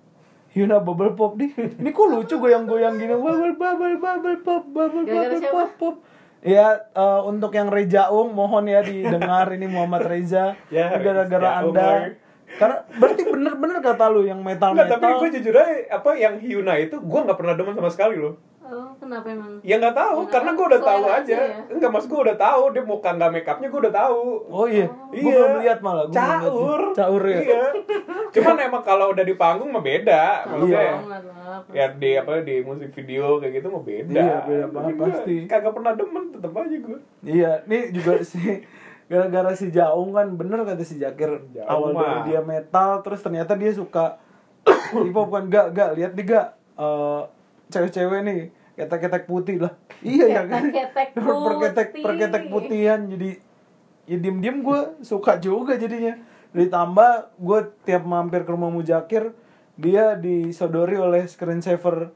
Hyuna 0.54 0.78
bubble 0.78 1.14
pop. 1.18 1.34
Nih 1.34 1.50
ini 1.54 1.90
kok 1.90 2.06
lucu 2.06 2.38
goyang-goyang 2.38 2.98
gini 2.98 3.14
bubble 3.18 3.54
bubble 3.58 3.98
bubble 3.98 4.38
pop 4.46 4.62
bubble 4.70 5.06
bubble 5.06 5.38
siapa? 5.42 5.54
pop 5.54 5.70
pop. 5.78 5.96
Ya 6.40 6.86
eh, 6.94 7.20
untuk 7.26 7.52
yang 7.54 7.68
Rejaung 7.68 8.30
mohon 8.30 8.70
ya 8.70 8.80
didengar 8.86 9.50
ini 9.50 9.66
Muhammad 9.66 10.06
Reza. 10.06 10.54
Ya, 10.70 10.94
gara-gara 11.02 11.66
anda. 11.66 12.14
Karena 12.52 12.76
berarti 12.92 13.22
bener-bener 13.24 13.78
kata 13.78 14.04
lu 14.08 14.22
yang 14.22 14.40
metal 14.40 14.72
Nggak, 14.72 14.86
metal 14.86 14.98
tapi 14.98 15.12
gue 15.16 15.28
jujur 15.36 15.54
aja 15.54 15.74
apa 15.92 16.10
yang 16.12 16.34
Hyuna 16.36 16.74
itu 16.76 16.96
gue 16.96 17.20
nggak 17.20 17.36
pernah 17.36 17.54
demen 17.54 17.72
sama 17.72 17.88
sekali 17.88 18.16
loh 18.16 18.34
oh 18.62 18.94
kenapa 18.96 19.26
emang 19.28 19.58
Ya 19.60 19.76
nggak 19.76 19.92
tahu, 19.92 20.18
Ya, 20.20 20.30
karena 20.30 20.50
gue 20.52 20.62
udah 20.64 20.78
tahu 20.80 21.02
aja. 21.02 21.18
aja 21.20 21.34
ya. 21.42 21.58
Enggak, 21.68 21.90
mas 21.90 22.06
gue 22.06 22.20
udah 22.20 22.36
tahu 22.36 22.62
dia 22.70 22.84
muka 22.84 23.10
nggak 23.10 23.30
make 23.32 23.42
upnya 23.44 23.66
gue 23.66 23.80
udah 23.80 23.94
tahu. 23.96 24.20
oh 24.46 24.66
iya 24.66 24.86
gue 25.10 25.26
belum 25.26 25.54
lihat 25.58 25.78
malah 25.80 26.04
gua. 26.06 26.14
Caur. 26.14 26.80
caur 26.92 27.22
ya 27.24 27.38
Iya. 27.40 27.62
Cuman 28.30 28.56
emang 28.60 28.82
kalau 28.82 29.10
udah 29.10 29.22
di 29.22 29.34
panggung 29.34 29.68
mah 29.68 29.80
beda. 29.80 30.46
Maksudnya 30.46 30.78
Iya. 30.78 30.94
ya 31.72 31.86
di 31.92 32.10
apa 32.14 32.30
di 32.40 32.62
musik 32.62 32.90
video 32.92 33.38
kayak 33.38 33.52
gitu 33.56 33.66
mah 33.68 33.82
beda. 33.82 34.14
Iya, 34.16 34.36
beda 34.44 34.66
banget 34.68 34.92
gua 34.94 35.06
pasti. 35.08 35.34
Kagak 35.46 35.72
pernah 35.72 35.92
demen 35.92 36.24
tetep 36.30 36.52
aja 36.52 36.76
gue. 36.78 36.98
Iya, 37.22 37.50
nih 37.64 37.82
juga 37.90 38.12
sih 38.22 38.62
gara-gara 39.10 39.50
si 39.58 39.74
Jaung 39.74 40.14
kan 40.14 40.38
bener 40.38 40.62
kata 40.62 40.86
si 40.86 41.02
Jakir 41.02 41.42
Jaung 41.50 41.66
awal 41.66 41.90
mah. 41.98 42.02
dari 42.06 42.20
dia 42.30 42.40
metal 42.46 43.02
terus 43.02 43.18
ternyata 43.18 43.58
dia 43.58 43.74
suka 43.74 44.22
hip 45.02 45.10
hop 45.10 45.34
kan. 45.34 45.50
Gak 45.50 45.66
gak 45.74 45.90
lihat 45.98 46.14
nih 46.14 46.24
gak 46.30 46.46
eh, 46.78 47.22
cewek-cewek 47.74 48.20
nih 48.22 48.40
ketek-ketek 48.78 49.26
putih 49.26 49.56
lah. 49.66 49.74
Iya 50.06 50.26
ya 50.30 50.42
kan? 50.46 50.62
Perketek 51.26 51.88
perketek 51.98 52.44
putihan 52.54 53.02
jadi 53.10 53.30
ya 54.06 54.16
diem 54.22 54.38
diem 54.38 54.62
gue 54.62 54.80
suka 55.02 55.42
juga 55.42 55.74
jadinya. 55.74 56.14
Ditambah 56.54 57.34
gue 57.34 57.60
tiap 57.82 58.06
mampir 58.06 58.46
ke 58.46 58.50
rumah 58.54 58.70
Mujakir 58.70 59.34
dia 59.74 60.14
disodori 60.14 60.94
oleh 60.94 61.26
screensaver 61.26 62.14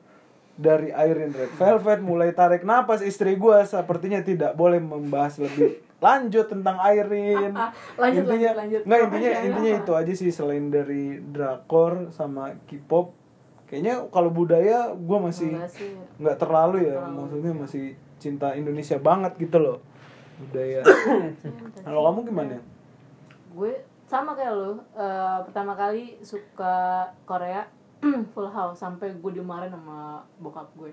dari 0.54 0.94
Irene 0.94 1.35
Red 1.35 1.52
Velvet 1.59 2.00
mulai 2.07 2.30
tarik 2.30 2.62
napas 2.62 3.02
istri 3.02 3.35
gue 3.35 3.59
sepertinya 3.66 4.22
tidak 4.22 4.54
boleh 4.54 4.78
membahas 4.78 5.42
lebih 5.42 5.84
lanjut 6.05 6.47
tentang 6.47 6.77
Irene 6.85 7.49
Lanjut, 7.97 8.23
intinya 8.23 8.51
lanjut, 8.53 8.61
lanjut. 8.61 8.83
nggak 8.85 9.01
intinya 9.01 9.25
Apa 9.27 9.35
aja? 9.35 9.49
intinya 9.49 9.73
itu 9.81 9.93
aja 9.97 10.12
sih 10.12 10.31
selain 10.31 10.69
dari 10.69 11.17
drakor 11.25 11.93
sama 12.11 12.53
K-pop. 12.67 13.17
Kayaknya 13.64 13.95
kalau 14.12 14.29
budaya 14.29 14.93
gue 14.93 15.19
masih 15.19 15.57
nggak 16.21 16.37
terlalu 16.37 16.85
ya. 16.87 17.01
Maksudnya 17.03 17.53
masih 17.55 17.85
cinta 18.17 18.53
Indonesia 18.53 19.01
banget 19.01 19.33
gitu 19.38 19.57
loh. 19.57 19.79
Budaya. 20.37 20.85
Kalau 21.81 22.01
kamu 22.05 22.21
gimana? 22.27 22.57
Gue 23.51 23.73
sama 24.05 24.37
kayak 24.37 24.53
lo 24.53 24.73
eh, 24.93 25.38
pertama 25.43 25.73
kali 25.73 26.21
suka 26.21 26.75
Korea 27.25 27.64
Full 28.35 28.51
House 28.51 28.79
sampai 28.79 29.17
gue 29.17 29.31
dimarahin 29.33 29.73
sama 29.73 30.21
bokap 30.37 30.69
gue 30.77 30.93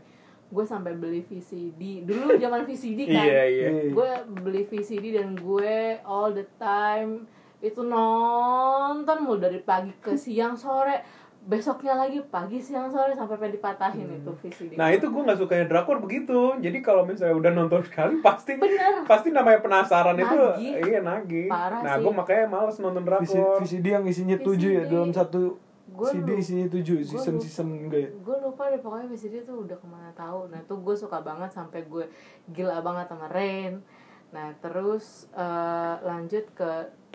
gue 0.52 0.64
sampai 0.64 0.94
beli 0.94 1.20
VCD 1.22 2.04
dulu 2.04 2.36
zaman 2.36 2.62
VCD 2.64 3.00
kan 3.10 3.24
Iya 3.24 3.44
iya. 3.46 3.68
Iya. 3.72 3.90
gue 3.90 4.10
beli 4.38 4.64
VCD 4.64 5.16
dan 5.16 5.34
gue 5.34 5.76
all 6.04 6.32
the 6.32 6.44
time 6.56 7.24
itu 7.58 7.80
nonton 7.82 9.18
mulu 9.20 9.40
dari 9.40 9.60
pagi 9.60 9.94
ke 9.96 10.14
siang 10.14 10.54
sore 10.54 11.02
besoknya 11.42 11.98
lagi 11.98 12.22
pagi 12.22 12.60
siang 12.60 12.86
sore 12.86 13.14
sampai 13.14 13.34
pengen 13.34 13.56
dipatahin 13.56 14.06
itu 14.14 14.32
VCD 14.36 14.78
Nah 14.78 14.90
itu 14.90 15.08
gue 15.08 15.22
nggak 15.24 15.40
sukanya 15.40 15.66
drakor 15.66 15.98
begitu. 15.98 16.54
Jadi 16.56 16.78
kalau 16.80 17.02
misalnya 17.02 17.34
udah 17.34 17.52
nonton 17.52 17.82
sekali 17.82 18.22
pasti 18.22 18.54
Bener. 18.56 19.10
pasti 19.10 19.34
namanya 19.34 19.58
penasaran 19.58 20.14
itu 20.16 20.38
Nagih. 20.38 20.74
iya 20.84 21.00
nagi. 21.02 21.50
Parah 21.50 21.82
Nah 21.82 21.98
gue 21.98 22.14
makanya 22.14 22.46
males 22.46 22.78
nonton 22.78 23.02
drakor. 23.02 23.58
VCD 23.58 23.86
yang 23.90 24.06
isinya 24.06 24.38
tujuh 24.38 24.70
ya 24.72 24.84
dalam 24.86 25.10
satu 25.10 25.58
gue 25.92 26.08
CD 26.10 26.30
isinya 26.36 26.68
tujuh 26.68 26.98
season 27.02 27.36
lupa. 27.36 27.44
season 27.44 27.68
enggak 27.82 28.00
ya 28.00 28.10
gue 28.14 28.36
lupa 28.40 28.64
deh 28.66 28.80
pokoknya 28.80 29.08
VCD 29.08 29.36
tuh 29.42 29.62
udah 29.62 29.76
ke 29.76 29.86
mana 29.86 30.10
tahu 30.12 30.48
nah 30.48 30.60
tuh 30.62 30.78
gue 30.78 30.96
suka 30.96 31.20
banget 31.20 31.50
sampai 31.50 31.84
gue 31.84 32.06
gila 32.50 32.80
banget 32.80 33.08
sama 33.08 33.28
Rain 33.28 33.84
nah 34.30 34.56
terus 34.58 35.28
eh, 35.30 35.96
lanjut 36.02 36.48
ke 36.50 36.72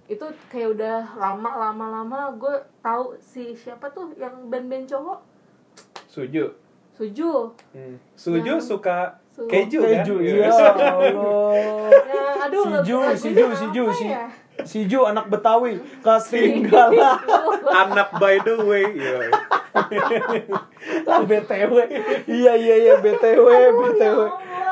itu 0.06 0.22
kayak 0.46 0.68
udah 0.72 0.96
lama 1.14 1.50
lama 1.64 1.86
lama 1.94 2.18
gue 2.32 2.54
tahu 2.78 3.16
si 3.18 3.50
siapa 3.52 3.88
tuh 3.88 4.12
yang 4.14 4.46
band-band 4.46 4.86
cowok 4.86 5.18
Suju. 6.06 6.44
Suju 6.92 7.32
Hmm. 7.72 7.96
Suju 8.14 8.54
Yang- 8.54 8.62
suka 8.62 8.98
Su- 9.28 9.44
keju 9.44 9.80
kan? 9.80 10.00
keju 10.00 10.14
Iya. 10.18 10.36
ya 10.38 10.48
Allah 10.48 11.52
ya 12.08 12.22
aduh 12.42 12.62
si 12.62 12.70
lagu- 12.70 12.86
Ju 12.86 12.96
lagunya 12.96 13.12
si 13.14 13.28
Ju 13.30 13.44
si 13.50 13.64
apa 13.64 13.74
Ju 13.74 13.84
si 13.90 14.06
ya? 14.06 14.24
Si 14.62 14.86
Ju 14.86 15.02
anak 15.02 15.26
Betawi 15.26 15.76
ketinggalan 16.00 17.20
Anak 17.66 18.16
by 18.16 18.40
the 18.40 18.56
way. 18.58 18.86
Iya. 18.88 19.28
lah 21.04 21.20
BTW 21.20 21.74
iya 22.26 22.52
iya 22.54 22.74
iya 22.78 22.94
BTW 22.96 23.46
BTW 23.74 24.18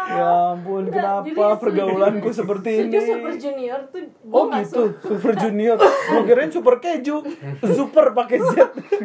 ya 0.04 0.16
ya 0.16 0.28
ampun 0.52 0.84
kenapa 0.86 1.56
pergaulanku 1.56 2.28
seperti 2.30 2.84
ini 2.84 2.96
Super 2.98 3.32
Junior 3.34 3.80
tuh 3.88 4.04
Oh 4.26 4.48
gitu, 4.50 4.96
Super 5.00 5.32
Junior. 5.34 5.76
Gue 5.80 6.22
kirain 6.24 6.48
Super 6.48 6.76
Keju, 6.76 7.24
Super 7.62 8.12
pakai 8.12 8.36
Z. 8.38 8.52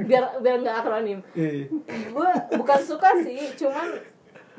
biar 0.02 0.40
biar 0.40 0.56
nggak 0.60 0.76
akronim 0.78 1.20
Iya. 1.32 1.72
gue 2.10 2.32
bukan 2.54 2.80
suka 2.80 3.16
sih 3.18 3.48
cuman 3.58 3.88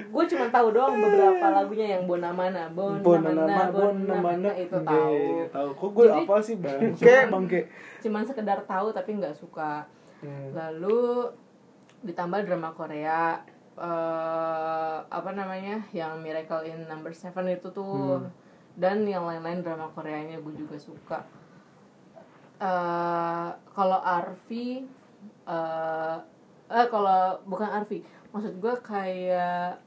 gue 0.02 0.24
cuma 0.26 0.46
tahu 0.48 0.66
doang 0.70 0.94
beberapa 0.94 1.46
lagunya 1.52 1.86
yang 1.94 2.04
Bona 2.04 2.30
Mana 2.30 2.66
Bona, 2.68 2.98
Bona 2.98 3.20
Mana 3.26 3.42
nama, 3.42 3.62
Bona 3.68 3.92
Bona 3.92 4.14
mana? 4.14 4.22
Mana 4.22 4.50
itu 4.54 4.72
Iya, 4.72 4.86
tahu 4.86 5.12
iya, 5.12 5.44
tahu. 5.48 5.68
Kok 5.72 5.90
gue 5.92 6.06
apa 6.08 6.34
sih 6.40 6.56
bang? 6.56 6.80
Kayak 6.98 7.26
bangke. 7.28 7.60
cuman 8.00 8.22
sekedar 8.22 8.58
tahu 8.64 8.90
tapi 8.90 9.10
nggak 9.14 9.34
suka 9.34 9.84
Hmm. 10.20 10.52
lalu 10.52 11.32
ditambah 12.02 12.44
drama 12.44 12.70
Korea 12.70 13.40
eh 13.74 14.96
apa 15.02 15.30
namanya 15.30 15.80
yang 15.90 16.20
Miracle 16.20 16.60
in 16.62 16.84
Number 16.84 17.08
Seven 17.10 17.48
itu 17.48 17.68
tuh 17.70 18.20
dan 18.74 19.00
yang 19.02 19.24
lain-lain 19.24 19.60
drama 19.60 19.88
Koreanya 19.88 20.36
gue 20.36 20.52
juga 20.54 20.76
suka 20.76 21.24
eh 22.58 23.48
kalau 23.70 23.96
Arvi 23.98 24.84
eh 25.46 26.16
eh 26.68 26.86
kalau 26.86 27.20
bukan 27.42 27.68
Arvi 27.70 28.04
maksud 28.28 28.54
gue 28.54 28.74
kayak 28.78 29.80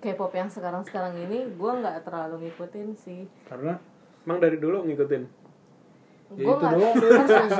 K-pop 0.00 0.32
yang 0.32 0.48
sekarang-sekarang 0.48 1.12
ini 1.18 1.44
gue 1.50 1.72
nggak 1.74 2.02
terlalu 2.02 2.36
ngikutin 2.42 2.88
sih 2.94 3.28
Karena 3.44 3.76
Emang 4.20 4.36
dari 4.36 4.56
dulu 4.56 4.84
ngikutin. 4.84 5.22
Ya 6.30 6.36
itu 6.36 6.52
nggak- 6.52 6.72
doang 6.72 6.94
deh, 7.00 7.10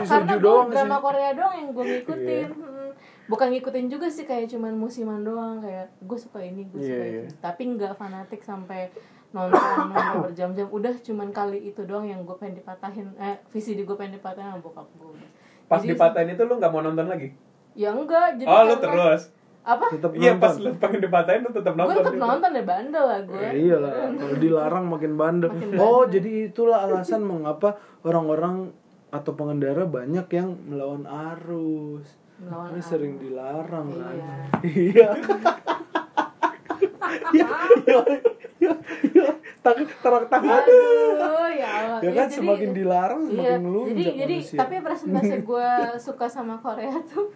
karena, 0.05 0.35
doang 0.39 0.69
drama 0.69 0.95
sih. 0.95 1.03
Korea 1.03 1.31
doang 1.33 1.55
yang 1.55 1.69
gue 1.71 1.85
ngikutin 1.87 2.49
Hmm. 2.53 2.91
bukan 3.27 3.49
ngikutin 3.51 3.87
juga 3.87 4.07
sih 4.07 4.25
kayak 4.25 4.47
cuman 4.49 4.75
musiman 4.75 5.21
doang 5.21 5.59
kayak 5.59 5.91
gue 5.99 6.15
suka 6.17 6.39
ini 6.39 6.67
gue 6.67 6.79
suka 6.81 6.91
Iya, 6.93 7.07
itu 7.09 7.21
iya. 7.21 7.31
tapi 7.41 7.63
nggak 7.69 7.93
fanatik 7.95 8.41
sampai 8.41 8.91
nonton 9.31 9.59
sampai 9.81 10.03
berjam-jam 10.21 10.67
udah 10.67 10.95
cuman 10.97 11.29
kali 11.31 11.59
itu 11.65 11.83
doang 11.83 12.05
yang 12.05 12.23
gue 12.23 12.35
pengen 12.35 12.59
dipatahin 12.59 13.11
eh 13.17 13.39
VCD 13.49 13.83
gue 13.83 13.95
pengen 13.95 14.17
dipatahin 14.17 14.49
sama 14.49 14.61
bokap 14.61 14.87
gue 14.93 15.19
Pas 15.65 15.79
Jadi- 15.79 15.91
dipatahin 15.93 16.29
itu 16.29 16.43
lu 16.43 16.55
nggak 16.57 16.69
mau 16.69 16.81
nonton 16.81 17.07
lagi? 17.07 17.31
ya 17.73 17.91
enggak 17.91 18.35
jadi 18.37 18.47
Oh, 18.47 18.63
lu 18.65 18.75
terus. 18.77 19.31
Apa 19.63 19.85
tetap 19.89 20.11
Iya, 20.15 20.33
pas 20.35 20.57
lu 20.57 20.73
pengen 20.75 21.01
dipatahin 21.03 21.41
lu 21.41 21.51
tetap 21.51 21.73
gue 21.73 21.81
nonton. 21.81 21.97
tetap 21.97 22.13
gitu. 22.13 22.23
nonton 22.23 22.51
ya 22.51 22.65
bandel 22.65 23.05
lah 23.05 23.21
gue 23.23 23.39
Ya 23.39 23.51
iyalah, 23.53 23.93
kalau 24.11 24.37
dilarang 24.37 24.85
makin 24.87 25.13
bandel. 25.15 25.49
Makin 25.51 25.69
Oh, 25.75 26.01
bandel. 26.01 26.13
jadi 26.15 26.31
itulah 26.47 26.79
alasan 26.83 27.23
mengapa 27.23 27.69
orang-orang 28.01 28.73
atau 29.09 29.33
pengendara 29.33 29.85
banyak 29.85 30.27
yang 30.31 30.49
melawan 30.65 31.05
arus. 31.05 32.07
Melawan 32.39 32.67
Karena 32.67 32.79
arus. 32.79 32.87
sering 32.87 33.15
dilarang 33.17 33.87
kan. 33.91 34.17
Iya. 34.63 35.09
Iya. 35.11 35.11
Iya, 37.33 37.47
iya, 37.81 38.01
iya, 38.61 38.73
iya. 39.73 39.95
Tarak 39.97 40.25
tangan. 40.27 40.61
Aduh, 40.61 41.15
ya 41.51 41.69
Allah. 41.71 41.99
Ya 42.01 42.11
kan 42.11 42.27
jadi- 42.27 42.37
semakin 42.37 42.71
dilarang 42.71 43.23
Iya, 43.23 43.31
semakin 43.31 43.61
ngelunjak 43.61 43.95
jadi 43.95 44.13
jadi 44.17 44.37
manusia. 44.37 44.59
tapi 44.59 44.75
presentasi 44.81 45.37
gue 45.43 45.69
suka 45.99 46.27
sama 46.27 46.55
Korea 46.57 46.97
tuh 47.05 47.27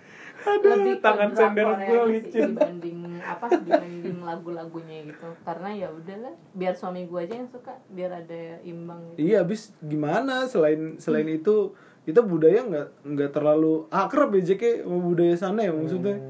lebih 0.44 0.94
ke 0.94 1.00
tangan 1.00 1.30
drama 1.30 1.40
sender 1.40 1.66
sih, 1.78 1.96
licin. 2.06 2.48
dibanding 2.52 2.98
apa 3.18 3.46
dibanding 3.50 4.18
lagu-lagunya 4.20 4.96
gitu 5.06 5.24
karena 5.40 5.68
ya 5.72 5.88
udahlah 5.88 6.34
biar 6.52 6.74
suami 6.74 7.02
gue 7.02 7.16
aja 7.18 7.34
yang 7.34 7.48
suka 7.48 7.72
biar 7.88 8.10
ada 8.14 8.40
imbang 8.60 9.00
gitu. 9.10 9.24
Iya, 9.24 9.40
habis 9.40 9.72
gimana 9.80 10.44
selain 10.44 10.98
selain 10.98 11.24
itu 11.26 11.72
kita 12.04 12.20
budaya 12.20 12.60
nggak 12.60 12.88
nggak 13.06 13.30
terlalu 13.32 13.88
akrab 13.88 14.28
ya 14.32 14.44
JK 14.44 14.84
sama 14.84 14.98
budaya 15.00 15.34
sana 15.34 15.60
ya 15.60 15.72
maksudnya. 15.72 16.20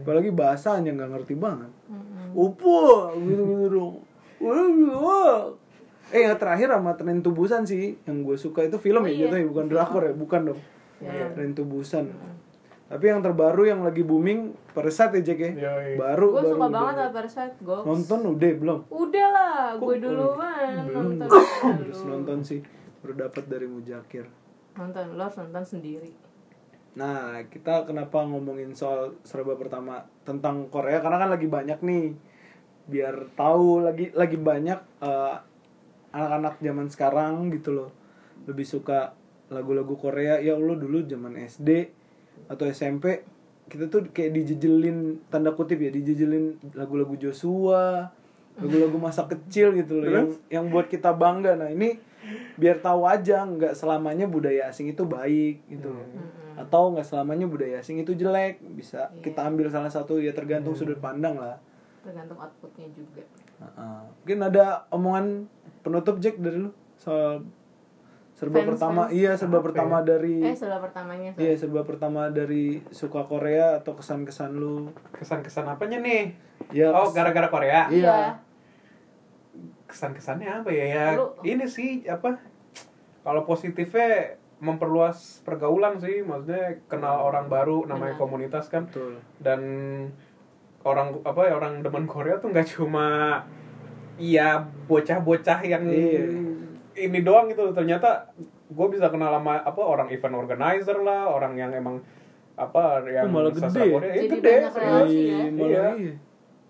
Apalagi 0.00 0.30
bahasanya 0.32 0.90
nggak 0.94 1.10
ngerti 1.12 1.34
banget. 1.36 1.68
Mm-mm. 1.84 2.32
Upo 2.32 2.80
gitu 3.18 3.42
gitu 3.44 3.66
dong. 3.68 3.94
Wah, 4.40 5.50
Eh 6.08 6.24
yang 6.24 6.40
terakhir 6.40 6.72
sama 6.72 6.96
Tren 6.96 7.20
Tubusan 7.20 7.62
sih 7.62 8.00
yang 8.02 8.24
gue 8.24 8.32
suka 8.34 8.64
itu 8.64 8.80
film 8.80 9.02
Oh, 9.02 9.06
ya 9.06 9.12
iya. 9.12 9.28
jatuhnya 9.28 9.44
bukan 9.46 9.66
drakor 9.66 10.02
ya 10.02 10.12
bukan 10.12 10.40
dong. 10.48 10.60
Ya. 10.98 11.28
Tren 11.30 11.52
Tubusan. 11.52 12.08
Tapi 12.88 13.04
yang 13.04 13.20
terbaru 13.20 13.68
yang 13.68 13.84
lagi 13.84 14.00
booming 14.00 14.56
Parasite 14.72 15.20
ya 15.20 15.22
JK. 15.26 15.42
Yoi. 15.52 15.90
Baru 15.94 16.32
gue 16.32 16.48
suka 16.48 16.64
banget 16.66 16.96
sama 16.96 17.12
Parasite 17.12 17.56
gue 17.60 17.78
Nonton 17.84 18.20
udah 18.26 18.52
belum? 18.56 18.78
udah 18.88 19.26
lah 19.28 19.56
gue 19.76 19.94
duluan 20.00 20.72
Belum. 20.88 21.20
nonton 21.20 21.28
Harus 21.76 22.00
nonton 22.02 22.38
sih. 22.40 22.60
Baru 22.98 23.12
dapat 23.14 23.44
dari 23.44 23.66
Mujakir. 23.66 24.24
nonton 24.72 25.12
lo 25.12 25.20
harus 25.20 25.36
nonton 25.36 25.64
sendiri 25.66 26.14
Nah, 26.94 27.36
kita 27.44 27.84
kenapa 27.84 28.22
ngomongin 28.22 28.72
soal 28.72 29.14
serba 29.20 29.54
pertama 29.54 30.02
tentang 30.22 30.66
Korea 30.66 30.98
karena 30.98 31.14
kan 31.16 31.30
lagi 31.30 31.46
banyak 31.46 31.78
nih. 31.78 32.16
Biar 32.88 33.30
tahu 33.36 33.84
lagi 33.84 34.10
lagi 34.16 34.40
banyak 34.40 34.80
eh, 35.04 35.36
anak-anak 36.12 36.54
zaman 36.64 36.86
sekarang 36.88 37.52
gitu 37.52 37.76
loh. 37.76 37.90
Lebih 38.48 38.64
suka 38.64 39.12
lagu-lagu 39.52 39.94
Korea. 39.94 40.40
Ya 40.40 40.56
Allah 40.56 40.76
dulu 40.76 41.04
zaman 41.04 41.36
SD 41.36 41.92
atau 42.48 42.64
SMP 42.68 43.24
kita 43.68 43.92
tuh 43.92 44.08
kayak 44.08 44.32
dijejelin 44.32 45.28
tanda 45.28 45.52
kutip 45.52 45.76
ya, 45.76 45.92
dijejelin 45.92 46.72
lagu-lagu 46.72 47.20
Joshua, 47.20 48.08
lagu-lagu 48.56 48.96
masa 48.96 49.28
kecil 49.28 49.76
gitu 49.76 50.00
loh 50.00 50.08
yang 50.08 50.28
yang 50.48 50.64
buat 50.72 50.88
kita 50.88 51.12
bangga. 51.12 51.52
Nah, 51.52 51.68
ini 51.68 52.00
biar 52.58 52.82
tahu 52.82 53.06
aja 53.06 53.46
nggak 53.46 53.76
selamanya 53.78 54.26
budaya 54.26 54.68
asing 54.68 54.90
itu 54.90 55.06
baik 55.06 55.62
gitu 55.70 55.94
loh 55.94 56.06
atau 56.58 56.90
nggak 56.90 57.06
selamanya 57.06 57.46
budaya 57.46 57.78
asing 57.78 58.02
itu 58.02 58.18
jelek 58.18 58.58
bisa 58.74 59.14
kita 59.22 59.46
ambil 59.46 59.70
salah 59.70 59.88
satu 59.88 60.18
ya 60.18 60.34
tergantung 60.34 60.74
sudut 60.74 60.98
pandang 60.98 61.38
lah 61.38 61.62
tergantung 62.08 62.38
outputnya 62.38 62.88
juga 62.90 63.20
Heeh. 63.58 64.00
mungkin 64.16 64.38
ada 64.42 64.64
omongan 64.88 65.44
penutup 65.80 66.16
Jack 66.18 66.38
dari 66.38 66.56
lu 66.58 66.72
soal 66.96 67.44
serba 68.32 68.62
Fans, 68.62 68.70
pertama 68.72 69.02
fans. 69.04 69.12
iya 69.12 69.32
serba 69.34 69.58
pertama 69.60 69.96
ya? 69.98 70.06
dari 70.08 70.34
eh 70.40 70.54
setelah 70.54 70.80
pertamanya 70.80 71.30
iya 71.36 71.52
serba 71.52 71.82
pertama 71.82 72.30
dari 72.30 72.64
suka 72.88 73.20
Korea 73.22 73.76
atau 73.76 73.92
kesan-kesan 73.92 74.54
lu 74.54 74.88
Kesan-kesan 75.12 75.66
apanya 75.66 75.98
nih? 75.98 76.32
ya 76.70 76.88
Oh, 76.88 77.04
kes- 77.04 77.14
gara-gara 77.14 77.48
Korea. 77.48 77.90
iya 77.90 78.38
Kesan-kesannya 79.84 80.62
apa 80.62 80.70
ya? 80.70 80.84
Ya 80.86 81.04
Lu- 81.14 81.32
ini 81.42 81.64
sih 81.66 82.04
apa? 82.06 82.36
Kalau 83.20 83.42
positifnya 83.42 84.36
memperluas 84.58 85.40
pergaulan 85.42 85.96
sih, 85.96 86.20
maksudnya 86.20 86.76
kenal 86.86 87.24
orang 87.24 87.48
baru, 87.48 87.82
namanya 87.84 88.12
Benar. 88.12 88.20
komunitas 88.20 88.68
kan. 88.68 88.84
betul 88.84 89.16
Dan 89.38 89.60
orang 90.88 91.08
apa 91.22 91.40
ya 91.42 91.54
orang 91.54 91.80
demen 91.80 92.04
Korea 92.04 92.36
tuh 92.36 92.48
nggak 92.48 92.68
cuma 92.70 93.06
iya 94.16 94.58
bocah-bocah 94.84 95.60
yang 95.62 95.84
Iya. 95.84 96.24
ini 96.98 97.18
doang 97.20 97.46
gitu 97.46 97.70
ternyata 97.70 98.26
gue 98.68 98.86
bisa 98.88 99.08
kenal 99.08 99.30
sama 99.30 99.60
apa 99.60 99.78
orang 99.78 100.08
event 100.08 100.34
organizer 100.36 100.98
lah 100.98 101.28
orang 101.28 101.54
yang 101.54 101.70
emang 101.70 102.02
apa 102.54 103.06
yang 103.06 103.30
Oh, 103.30 103.32
malah 103.32 103.52
gede 103.52 103.70
ya? 103.70 103.86
Korea. 103.88 104.10
Iya, 104.10 104.18
Jadi 104.18 104.28
gede 104.34 104.50
banyak 104.50 104.74
relasi 104.74 105.14
ya. 105.14 105.38
Iya, 105.38 105.46
malah 105.48 105.68
Iya. 105.68 105.86
iya. 105.94 106.14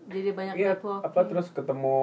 jadi 0.09 0.31
banyak 0.31 0.55
Iya, 0.55 0.71
networking. 0.75 1.07
apa 1.07 1.21
terus 1.25 1.47
ketemu 1.51 2.01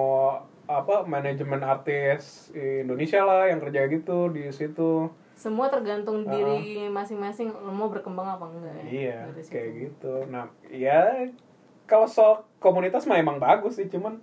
apa 0.66 0.94
manajemen 1.04 1.60
artis 1.60 2.22
Indonesia 2.52 3.22
lah 3.22 3.46
yang 3.46 3.58
kerja 3.58 3.86
gitu 3.86 4.18
di 4.28 4.50
situ. 4.50 5.06
semua 5.36 5.68
tergantung 5.68 6.24
diri 6.24 6.88
masing-masing 6.88 7.52
mau 7.52 7.86
berkembang 7.86 8.24
apa 8.26 8.48
enggak 8.48 8.72
ya 8.74 8.84
Iya, 8.88 9.18
kayak 9.44 9.70
gitu. 9.76 10.14
Nah, 10.26 10.48
ya 10.66 11.28
kalau 11.86 12.06
soal 12.06 12.34
komunitas 12.58 13.06
mah 13.06 13.16
emang 13.16 13.38
bagus 13.38 13.78
sih, 13.78 13.86
cuman 13.86 14.18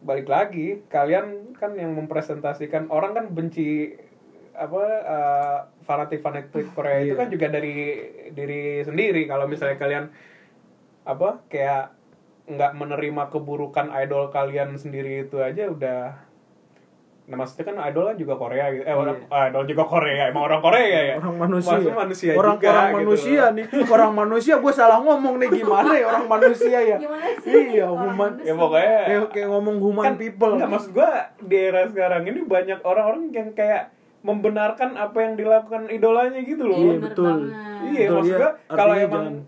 balik 0.00 0.26
lagi 0.26 0.80
kalian 0.88 1.52
kan 1.54 1.76
yang 1.76 1.92
mempresentasikan 1.92 2.88
orang 2.88 3.12
kan 3.12 3.26
benci 3.30 3.94
apa 4.52 4.82
eh, 5.00 5.58
fanatik-fanatik 5.82 6.72
Korea 6.72 7.00
itu 7.00 7.14
Iya. 7.14 7.20
kan 7.20 7.28
juga 7.28 7.46
dari 7.48 7.76
diri 8.30 8.82
sendiri. 8.82 9.24
Kalau 9.24 9.46
misalnya 9.46 9.76
kalian 9.76 10.04
apa 11.02 11.40
kayak 11.48 11.96
nggak 12.44 12.72
menerima 12.74 13.22
keburukan 13.30 13.88
idol 13.94 14.28
kalian 14.28 14.74
sendiri 14.74 15.24
itu 15.24 15.38
aja 15.38 15.70
udah 15.70 16.02
nah 17.30 17.38
maksudnya 17.38 17.64
kan 17.64 17.76
idol 17.86 18.04
kan 18.04 18.16
juga 18.16 18.34
Korea 18.34 18.64
gitu. 18.68 18.82
Eh 18.82 18.90
orang 18.92 19.16
idol 19.22 19.62
juga 19.64 19.84
Korea 19.86 20.22
emang 20.26 20.44
orang 20.44 20.60
Korea 20.60 20.82
ya. 20.82 21.14
Orang 21.16 21.36
manusia. 21.38 21.70
Maksudnya 21.72 21.94
manusia 21.96 22.30
orang 22.34 22.56
juga 22.58 22.66
orang 22.68 22.82
gitu 22.82 22.98
manusia 22.98 23.38
loh. 23.40 23.50
nih. 23.54 23.66
Orang 23.86 24.12
manusia 24.12 24.54
gue 24.58 24.72
salah 24.72 24.98
ngomong 24.98 25.34
nih. 25.38 25.48
Gimana 25.54 25.90
ya 25.94 26.04
orang 26.06 26.26
manusia 26.26 26.78
ya? 26.80 26.98
Gimana 26.98 27.26
sih? 27.38 27.52
iya 27.70 27.86
Orang 27.86 28.02
human. 28.10 28.30
manusia. 28.34 28.44
ya 28.44 28.54
pokoknya 28.58 28.96
kayak, 29.00 29.24
kayak 29.30 29.48
ngomong 29.48 29.76
human 29.78 30.04
kan 30.04 30.14
people. 30.16 30.50
nggak, 30.52 30.68
maksud 30.68 30.90
gua 30.90 31.10
di 31.38 31.56
era 31.56 31.82
sekarang 31.86 32.22
ini 32.24 32.40
banyak 32.42 32.78
orang-orang 32.82 33.22
yang 33.30 33.48
kayak 33.52 33.82
membenarkan 34.20 34.90
apa 34.94 35.18
yang 35.18 35.32
dilakukan 35.32 35.88
idolanya 35.88 36.40
gitu 36.40 36.62
loh. 36.62 36.76
Iya, 36.76 36.96
betul. 36.98 37.36
Iya, 37.80 38.04
Betul, 38.04 38.16
maksud 38.18 38.28
iya. 38.28 38.36
gua 38.36 38.50
kalau 38.68 38.94
emang 38.94 39.24
jangan- 39.24 39.44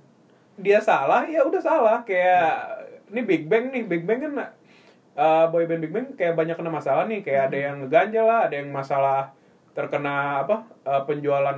dia 0.55 0.79
salah, 0.79 1.23
ya 1.25 1.41
udah 1.43 1.61
salah. 1.61 1.97
Kayak 2.03 2.49
ini 3.09 3.21
Big 3.21 3.43
Bang 3.45 3.69
nih, 3.69 3.83
Big 3.85 4.03
Bang 4.03 4.23
kan 4.23 4.33
uh, 5.15 5.47
boy 5.49 5.65
band 5.65 5.81
Big 5.81 5.91
Bang 5.91 6.07
kayak 6.13 6.35
banyak 6.35 6.55
kena 6.55 6.71
masalah 6.71 7.05
nih, 7.05 7.21
kayak 7.21 7.51
ada 7.51 7.59
yang 7.59 7.77
ngeganja 7.81 8.23
lah, 8.23 8.41
ada 8.47 8.55
yang 8.55 8.69
masalah 8.69 9.33
terkena 9.73 10.45
apa 10.45 10.69
uh, 10.85 11.01
penjualan 11.03 11.57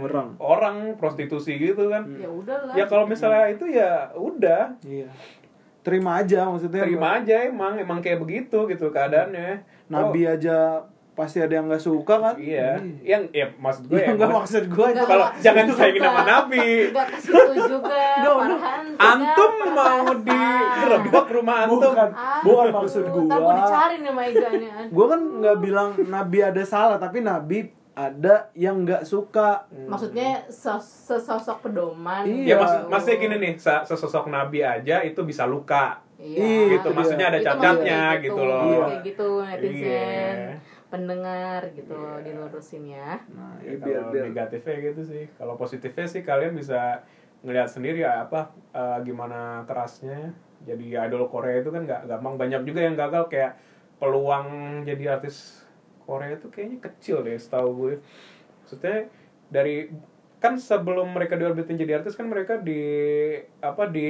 Orang. 0.00 0.32
orang 0.40 0.76
prostitusi 0.96 1.60
gitu 1.60 1.92
kan. 1.92 2.08
ya 2.16 2.24
udahlah 2.24 2.72
Ya 2.72 2.88
kalau 2.88 3.04
misalnya 3.04 3.52
itu 3.52 3.68
ya 3.68 4.08
udah 4.16 4.80
iya 4.82 5.12
terima 5.80 6.20
aja 6.20 6.44
maksudnya 6.44 6.84
terima 6.84 7.20
aja 7.20 7.44
emang 7.44 7.76
emang 7.76 8.00
kayak 8.00 8.20
begitu 8.20 8.64
gitu 8.64 8.88
keadaannya. 8.88 9.60
nabi 9.88 10.24
Oh, 10.24 10.32
aja 10.32 10.56
pasti 11.20 11.38
ada 11.38 11.52
yang 11.52 11.66
nggak 11.66 11.82
suka 11.82 12.14
kan 12.16 12.34
iya, 12.34 12.80
yang 13.02 13.28
ya 13.30 13.52
maksud 13.54 13.84
gue 13.84 13.94
Iya, 13.94 14.06
ya, 14.06 14.12
nggak 14.16 14.30
maksud 14.34 14.64
gue 14.66 14.86
Nggak, 14.88 15.04
kalau 15.04 15.26
jangan 15.38 15.64
sayangin 15.68 16.00
suka. 16.00 16.08
sama 16.08 16.22
Nabi. 16.24 16.68
Nggak 16.90 17.06
kasih 17.10 17.32
itu 17.36 17.54
juga 17.68 18.02
Antum 18.98 19.52
mau 19.70 20.00
perkasa. 20.02 20.24
digerebek 20.24 21.26
rumah 21.30 21.56
antum. 21.60 21.76
bukan 21.78 22.08
Aduh, 22.10 22.42
bukan 22.42 22.66
maksud 22.74 23.04
gua 23.06 23.22
gue 23.22 23.52
dicari 23.54 23.94
nih 23.96 24.10
sama 24.10 24.22
Iganya 24.24 24.70
gue 24.88 25.06
kan 25.06 25.20
nggak 25.36 25.56
bilang 25.58 25.88
nabi 26.06 26.38
ada 26.40 26.62
salah 26.62 26.96
tapi 26.96 27.18
nabi 27.20 27.58
ada 27.92 28.34
yang 28.54 28.80
nggak 28.80 29.04
suka 29.04 29.68
Maksudnya 29.68 30.48
sos- 30.48 30.80
sesosok 31.06 31.60
pedoman 31.62 32.24
Iya. 32.24 32.46
Ya 32.46 32.54
maksud 32.56 32.80
maksudnya 32.86 33.16
gini 33.18 33.36
nih, 33.38 33.52
se- 33.56 33.84
sesosok 33.84 34.26
nabi 34.26 34.60
aja 34.60 35.02
itu 35.02 35.20
bisa 35.20 35.44
luka. 35.44 36.00
Iya, 36.16 36.76
Gitu, 36.76 36.88
maksudnya 36.90 37.28
ada 37.28 37.38
Itu 37.38 37.46
cacatnya 37.46 37.72
maksudnya 38.06 38.22
gitu 38.22 38.42
loh. 38.42 38.62
Iya. 38.62 38.80
Kayak 38.82 39.02
gitu 39.02 39.28
netizen 39.42 39.80
Iya. 39.82 40.52
Pendengar 40.90 41.70
gitu 41.72 41.94
loh 41.94 42.18
dilurusin 42.20 42.90
ya. 42.90 43.22
nah 43.30 43.54
Ya, 43.62 43.78
ya, 43.78 43.78
biar 43.78 44.00
kalau 44.02 44.12
biar 44.12 44.24
negatifnya 44.34 44.76
gitu 44.90 45.02
sih. 45.06 45.24
Kalau 45.38 45.54
positifnya 45.54 46.06
sih 46.10 46.22
kalian 46.26 46.52
bisa 46.58 47.06
ngelihat 47.46 47.70
sendiri 47.70 48.02
ya 48.02 48.26
apa 48.26 48.50
eh, 48.74 48.98
gimana 49.06 49.62
kerasnya. 49.64 50.34
Jadi 50.66 50.92
idol 50.92 51.30
Korea 51.30 51.62
itu 51.62 51.70
kan 51.72 51.88
nggak 51.88 52.10
gampang 52.10 52.36
banyak 52.36 52.62
juga 52.68 52.80
yang 52.84 52.98
gagal 52.98 53.32
kayak 53.32 53.56
peluang 54.02 54.82
jadi 54.84 55.16
artis 55.16 55.64
Korea 56.04 56.36
itu 56.36 56.50
kayaknya 56.50 56.78
kecil 56.82 57.22
deh 57.22 57.38
setahu 57.38 57.68
gue. 57.78 57.94
Maksudnya 58.66 59.08
dari 59.48 59.88
kan 60.40 60.56
sebelum 60.56 61.12
mereka 61.12 61.36
diorbitin 61.36 61.76
jadi 61.76 62.00
artis 62.00 62.16
kan 62.16 62.26
mereka 62.26 62.56
di 62.58 62.82
apa 63.60 63.84
di 63.92 64.08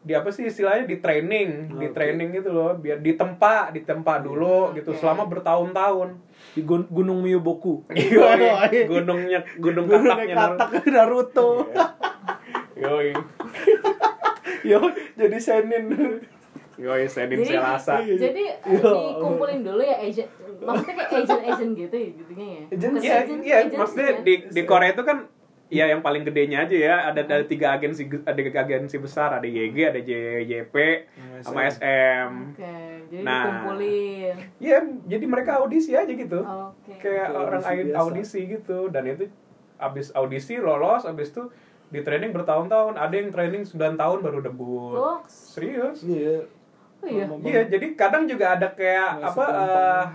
di 0.00 0.12
apa 0.12 0.28
sih 0.28 0.44
istilahnya 0.44 0.84
di 0.84 0.96
training, 0.96 1.76
di 1.76 1.86
Oke. 1.86 1.92
training 1.92 2.32
gitu 2.32 2.50
loh, 2.50 2.72
biar 2.74 2.98
ditempa, 2.98 3.68
ditempa 3.70 4.18
dulu 4.18 4.72
gitu 4.72 4.90
Oke. 4.90 4.98
selama 4.98 5.24
bertahun-tahun. 5.26 6.16
di 6.50 6.62
gun- 6.62 6.88
gunung 6.88 7.20
Miyoboku 7.20 7.84
Yoi, 7.92 8.88
gunungnya 8.88 9.44
gunung 9.56 9.84
gunung 9.84 10.08
kataknya 10.08 10.34
Naruto. 10.34 10.56
katak 10.58 10.84
Naruto 10.88 11.48
Yoi, 12.74 13.12
yo 14.64 14.80
jadi 15.14 15.36
senin 15.36 15.84
yoi 16.74 17.04
Senin 17.06 17.38
Jadi- 17.38 17.52
Selasa. 17.52 18.00
Jadi 18.00 18.42
dikumpulin 18.66 19.60
dulu 19.60 19.78
ya 19.80 20.00
agent 20.00 20.28
maksudnya 20.58 20.94
kayak 20.98 21.10
agent-agent 21.20 21.72
gitu 21.74 21.94
ya 21.94 22.08
jadinya 22.10 22.46
ya. 22.46 22.62
Agent- 22.66 22.96
Iya, 22.98 23.14
agent- 23.20 23.44
iya, 23.44 23.56
agent 23.62 23.78
maksudnya 23.78 24.06
ya? 24.06 24.16
di 24.20 24.34
di 24.48 24.62
Korea 24.64 24.90
itu 24.90 25.02
kan 25.02 25.18
ya 25.70 25.86
yang 25.86 26.02
paling 26.02 26.26
gedenya 26.26 26.66
aja 26.66 26.74
ya 26.74 26.94
ada 27.14 27.22
ada 27.22 27.46
tiga 27.46 27.70
agensi 27.78 28.02
ada 28.26 28.34
tiga 28.34 28.66
agensi 28.66 28.98
besar 28.98 29.38
ada 29.38 29.46
YG 29.46 29.78
ada 29.86 30.00
JJP 30.02 30.74
sama 31.46 31.70
SM. 31.70 32.30
Oke, 32.52 32.74
jadi 33.06 33.22
Nah. 33.22 33.42
dikumpulin. 33.46 34.34
Iya, 34.58 34.78
jadi 35.06 35.24
mereka 35.30 35.62
audisi 35.62 35.94
aja 35.94 36.10
gitu. 36.10 36.42
Oke. 36.42 36.98
Kayak 36.98 37.30
Itu 37.30 37.38
orang 37.38 37.62
audisi 37.62 37.94
audisi, 37.94 38.40
gitu 38.50 38.90
dan 38.90 39.06
itu 39.06 39.30
abis 39.78 40.10
audisi 40.12 40.58
lolos 40.58 41.06
abis 41.06 41.30
itu 41.32 41.48
di 41.90 42.02
training 42.02 42.34
bertahun-tahun 42.34 42.98
ada 42.98 43.14
yang 43.14 43.30
training 43.30 43.62
9 43.62 43.94
tahun 43.94 44.18
baru 44.20 44.42
debut. 44.42 44.98
Oh, 44.98 45.18
Serius? 45.26 46.02
iya 46.02 46.44
oh 47.00 47.08
iya. 47.08 47.24
Iya, 47.40 47.60
jadi 47.70 47.86
kadang 47.94 48.26
juga 48.26 48.58
ada 48.58 48.68
kayak 48.74 49.22
Nggak 49.22 49.30
apa 49.32 49.44
segampang. 49.46 50.08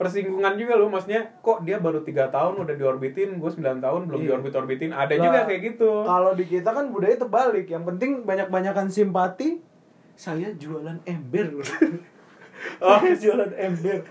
Persinggungan 0.00 0.56
juga 0.56 0.74
loh, 0.74 0.88
maksudnya 0.88 1.28
kok 1.38 1.60
dia 1.60 1.76
baru 1.76 2.00
tiga 2.00 2.26
tahun 2.26 2.56
udah 2.58 2.72
diorbitin, 2.72 3.36
gue 3.36 3.50
9 3.52 3.60
tahun 3.78 4.08
belum 4.08 4.16
Iya. 4.18 4.28
diorbit-orbitin. 4.32 4.90
Ada 4.90 5.12
Lah, 5.12 5.22
juga 5.22 5.38
kayak 5.44 5.60
gitu. 5.62 5.90
kalau 6.02 6.32
di 6.32 6.44
kita 6.46 6.72
kan 6.72 6.88
budaya 6.88 7.14
terbalik 7.14 7.68
yang 7.68 7.84
penting 7.84 8.24
banyak-banyakan 8.24 8.88
simpati 8.88 9.60
saya 10.16 10.52
jualan 10.52 11.04
ember 11.04 11.52
loh 11.54 11.68
Oh. 12.78 12.96
Saya 13.00 13.16
jualan 13.16 13.52
ember 13.54 14.04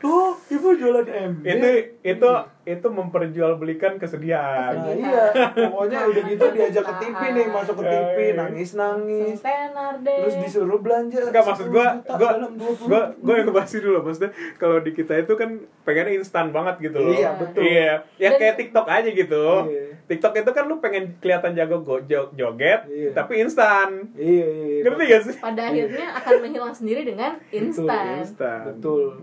oh 0.00 0.32
ibu 0.48 0.68
jualan 0.74 1.06
ember 1.06 1.44
Itu 1.44 1.68
itu 2.02 2.30
itu 2.60 2.86
memperjualbelikan 2.86 3.96
kesedihan. 3.96 4.76
Nah 4.78 4.94
iya, 4.94 5.32
pokoknya 5.50 6.06
udah 6.06 6.22
gitu 6.22 6.44
diajak 6.54 6.84
ke 6.86 6.94
TV 7.00 7.20
nih, 7.34 7.46
masuk 7.50 7.74
ke 7.76 7.84
TV, 7.84 8.18
nangis-nangis. 8.36 9.42
Tenar 9.42 9.98
deh. 9.98 10.18
Terus 10.22 10.36
disuruh 10.38 10.78
belanja. 10.78 11.18
Enggak 11.24 11.50
maksud 11.50 11.66
10 11.66 11.74
gua, 11.74 11.86
gua, 12.04 12.30
dalam 12.30 12.52
20 12.54 12.86
gua, 12.86 13.02
gua 13.16 13.34
yang 13.34 13.46
ngebahas 13.48 13.72
dulu 13.74 13.98
maksudnya 14.04 14.30
kalau 14.54 14.76
di 14.78 14.92
kita 14.92 15.18
itu 15.18 15.32
kan 15.34 15.50
pengennya 15.82 16.12
instan 16.16 16.46
banget 16.50 16.74
gitu 16.80 16.98
loh. 17.00 17.10
Iya, 17.10 17.28
betul. 17.34 17.60
Iya, 17.64 17.92
ya 18.16 18.28
kayak 18.38 18.54
TikTok 18.56 18.86
aja 18.86 19.08
gitu. 19.08 19.44
Iya. 19.66 19.84
TikTok 20.06 20.32
itu 20.36 20.50
kan 20.50 20.64
lu 20.66 20.76
pengen 20.78 21.04
kelihatan 21.18 21.52
jago 21.54 21.82
go, 21.82 21.96
jo- 22.02 22.30
joget, 22.34 22.86
Iya. 22.86 23.10
tapi 23.16 23.40
instan. 23.40 24.10
Iya, 24.14 24.46
iya, 24.46 24.66
iya. 24.68 24.82
Ngerti 24.84 25.02
gak 25.06 25.22
sih? 25.26 25.34
Pada 25.38 25.62
akhirnya 25.64 26.06
akan 26.12 26.32
menghilang 26.38 26.74
sendiri 26.76 27.02
dengan 27.02 27.32
instan. 27.50 28.20
Instan. 28.20 28.62
Betul. 28.68 29.22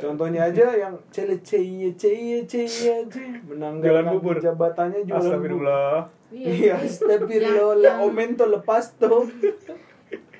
Contohnya 0.00 0.40
aja 0.46 0.66
yang 0.72 0.94
cele 1.08 1.36
cie 1.40 1.92
cie 1.92 2.42
cie 2.42 2.66
cie 2.66 2.96
menanggalkan 3.44 4.16
bubur. 4.16 4.36
jabatannya 4.36 5.04
jualan 5.04 5.20
bubur. 5.20 5.28
Astagfirullah. 5.28 5.94
Iya, 6.30 6.74
astagfirullah, 6.78 7.74
Yang- 7.74 7.82
la 7.82 7.90
aumento 8.00 8.44
le 8.44 8.60
pasto. 8.60 9.26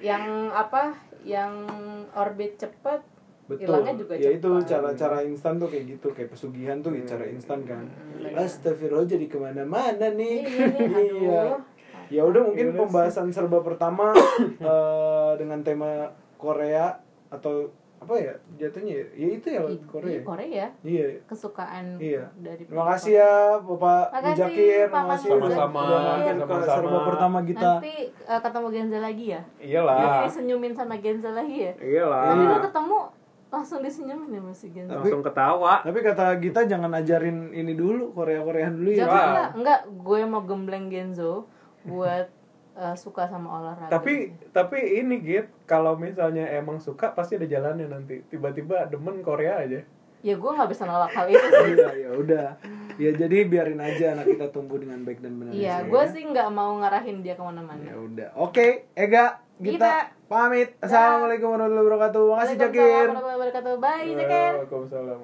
yang 0.01 0.25
apa 0.49 0.97
yang 1.23 1.69
orbit 2.11 2.57
cepet 2.57 3.05
Betul. 3.45 3.83
juga 3.99 4.15
ya 4.15 4.31
cepet 4.31 4.39
itu 4.39 4.51
cara-cara 4.65 5.19
instan 5.21 5.59
tuh 5.59 5.69
kayak 5.69 5.85
gitu, 5.91 6.09
kayak 6.11 6.31
pesugihan 6.31 6.79
tuh 6.81 6.95
kayak 6.95 7.07
cara 7.07 7.25
instan 7.27 7.61
kan. 7.63 7.85
Astagfirullah 8.33 9.05
jadi 9.05 9.27
ke 9.27 9.37
mana-mana 9.37 10.09
nih. 10.09 10.39
Iya 10.41 10.67
nih, 10.71 11.09
Iya. 11.21 11.43
Ya 12.11 12.23
udah 12.25 12.43
mungkin 12.43 12.75
pembahasan 12.75 13.31
serba 13.31 13.61
pertama 13.61 14.11
eh, 14.63 15.33
dengan 15.37 15.61
tema 15.61 16.11
Korea 16.35 16.99
atau 17.29 17.71
apa 18.01 18.15
ya 18.17 18.33
jatuhnya 18.57 18.95
ya, 18.95 19.07
ya 19.15 19.29
itu 19.31 19.47
ya 19.47 19.61
Korea. 19.85 20.09
iya, 20.11 20.21
Korea 20.23 20.67
Iya. 20.81 21.07
kesukaan 21.25 21.87
Iya. 21.97 22.25
dari 22.35 22.65
Terima 22.65 22.85
kasih 22.89 23.13
ya 23.15 23.33
Bapak 23.61 24.03
Makasih, 24.11 24.25
Mujakir, 24.41 24.81
terima 24.83 25.03
kasih 25.07 25.29
Sama-sama, 25.31 25.83
sama-sama. 26.33 26.65
serba 26.67 26.99
pertama 27.05 27.39
kita. 27.43 27.71
nanti 27.77 27.95
eh, 28.09 28.41
ketemu 28.41 28.67
Genza 28.71 28.99
lagi 28.99 29.27
ya 29.29 29.43
Iyalah. 29.59 29.97
nanti 29.97 30.19
disenyumin 30.27 30.73
sama 30.73 30.95
Genza 30.97 31.31
lagi 31.31 31.57
ya 31.61 31.73
Iyalah. 31.77 32.23
Iya. 32.33 32.47
lo 32.47 32.59
ketemu 32.63 32.99
langsung 33.51 33.79
disenyumin 33.81 34.31
ya 34.31 34.43
masih 34.43 34.69
Genza 34.71 34.91
Tapi- 34.91 35.05
Langsung 35.05 35.23
ketawa. 35.23 35.75
Tapi 35.83 35.99
kata 36.01 36.25
Gita 36.39 36.61
jangan 36.65 36.91
ajarin 36.95 37.53
ini 37.53 37.73
dulu 37.75 38.11
Korea-Koreaan 38.13 38.75
dulu 38.75 38.91
ya. 38.91 39.05
Jangan 39.05 39.21
enggak, 39.29 39.49
enggak, 39.55 39.81
gue 40.01 40.21
mau 40.25 40.41
gembleng 40.41 40.87
Genzo 40.89 41.45
buat 41.83 42.33
eh, 42.81 42.97
suka 42.97 43.29
sama 43.29 43.61
olahraga. 43.61 43.93
Tapi 43.93 44.15
tapi 44.51 44.79
ini 44.97 45.21
git 45.21 45.47
kalau 45.65 45.95
misalnya 45.95 46.49
emang 46.51 46.81
suka 46.81 47.13
pasti 47.13 47.37
ada 47.37 47.45
jalannya 47.45 47.87
nanti. 47.87 48.25
Tiba-tiba 48.27 48.89
demen 48.89 49.21
Korea 49.21 49.61
aja. 49.61 49.85
ya 50.21 50.37
gue 50.37 50.51
nggak 50.53 50.69
bisa 50.69 50.85
nolak 50.85 51.09
hal 51.11 51.29
itu 51.29 51.41
sih. 51.41 51.73
Iya, 51.73 51.89
ya 51.97 52.11
udah. 52.13 52.47
Ya 52.97 53.11
jadi 53.15 53.45
biarin 53.45 53.81
aja 53.81 54.13
anak 54.13 54.29
kita 54.29 54.49
tumbuh 54.49 54.77
dengan 54.77 55.01
baik 55.01 55.21
dan 55.21 55.33
benar. 55.35 55.53
Iya, 55.53 55.81
ya. 55.81 55.89
gue 55.89 56.05
sih 56.09 56.23
nggak 56.23 56.49
mau 56.51 56.77
ngarahin 56.77 57.21
dia 57.21 57.33
Ya 57.33 57.35
ke 57.35 57.43
mana-mana. 57.43 57.81
udah. 57.97 58.29
Oke, 58.37 58.85
Ega, 58.93 59.41
kita 59.57 60.13
Gita. 60.13 60.29
pamit. 60.29 60.77
Assalamualaikum 60.79 61.49
warahmatullahi 61.49 61.87
wabarakatuh. 61.89 62.21
Makasih 62.27 62.37
Waalaikumsalam 62.53 62.61
Jakir. 62.61 62.93
warahmatullahi 63.01 63.39
wabarakatuh. 63.41 63.73
Bye, 63.79 64.11
Jakir. 64.13 64.53
Waalaikumsalam. 64.61 65.19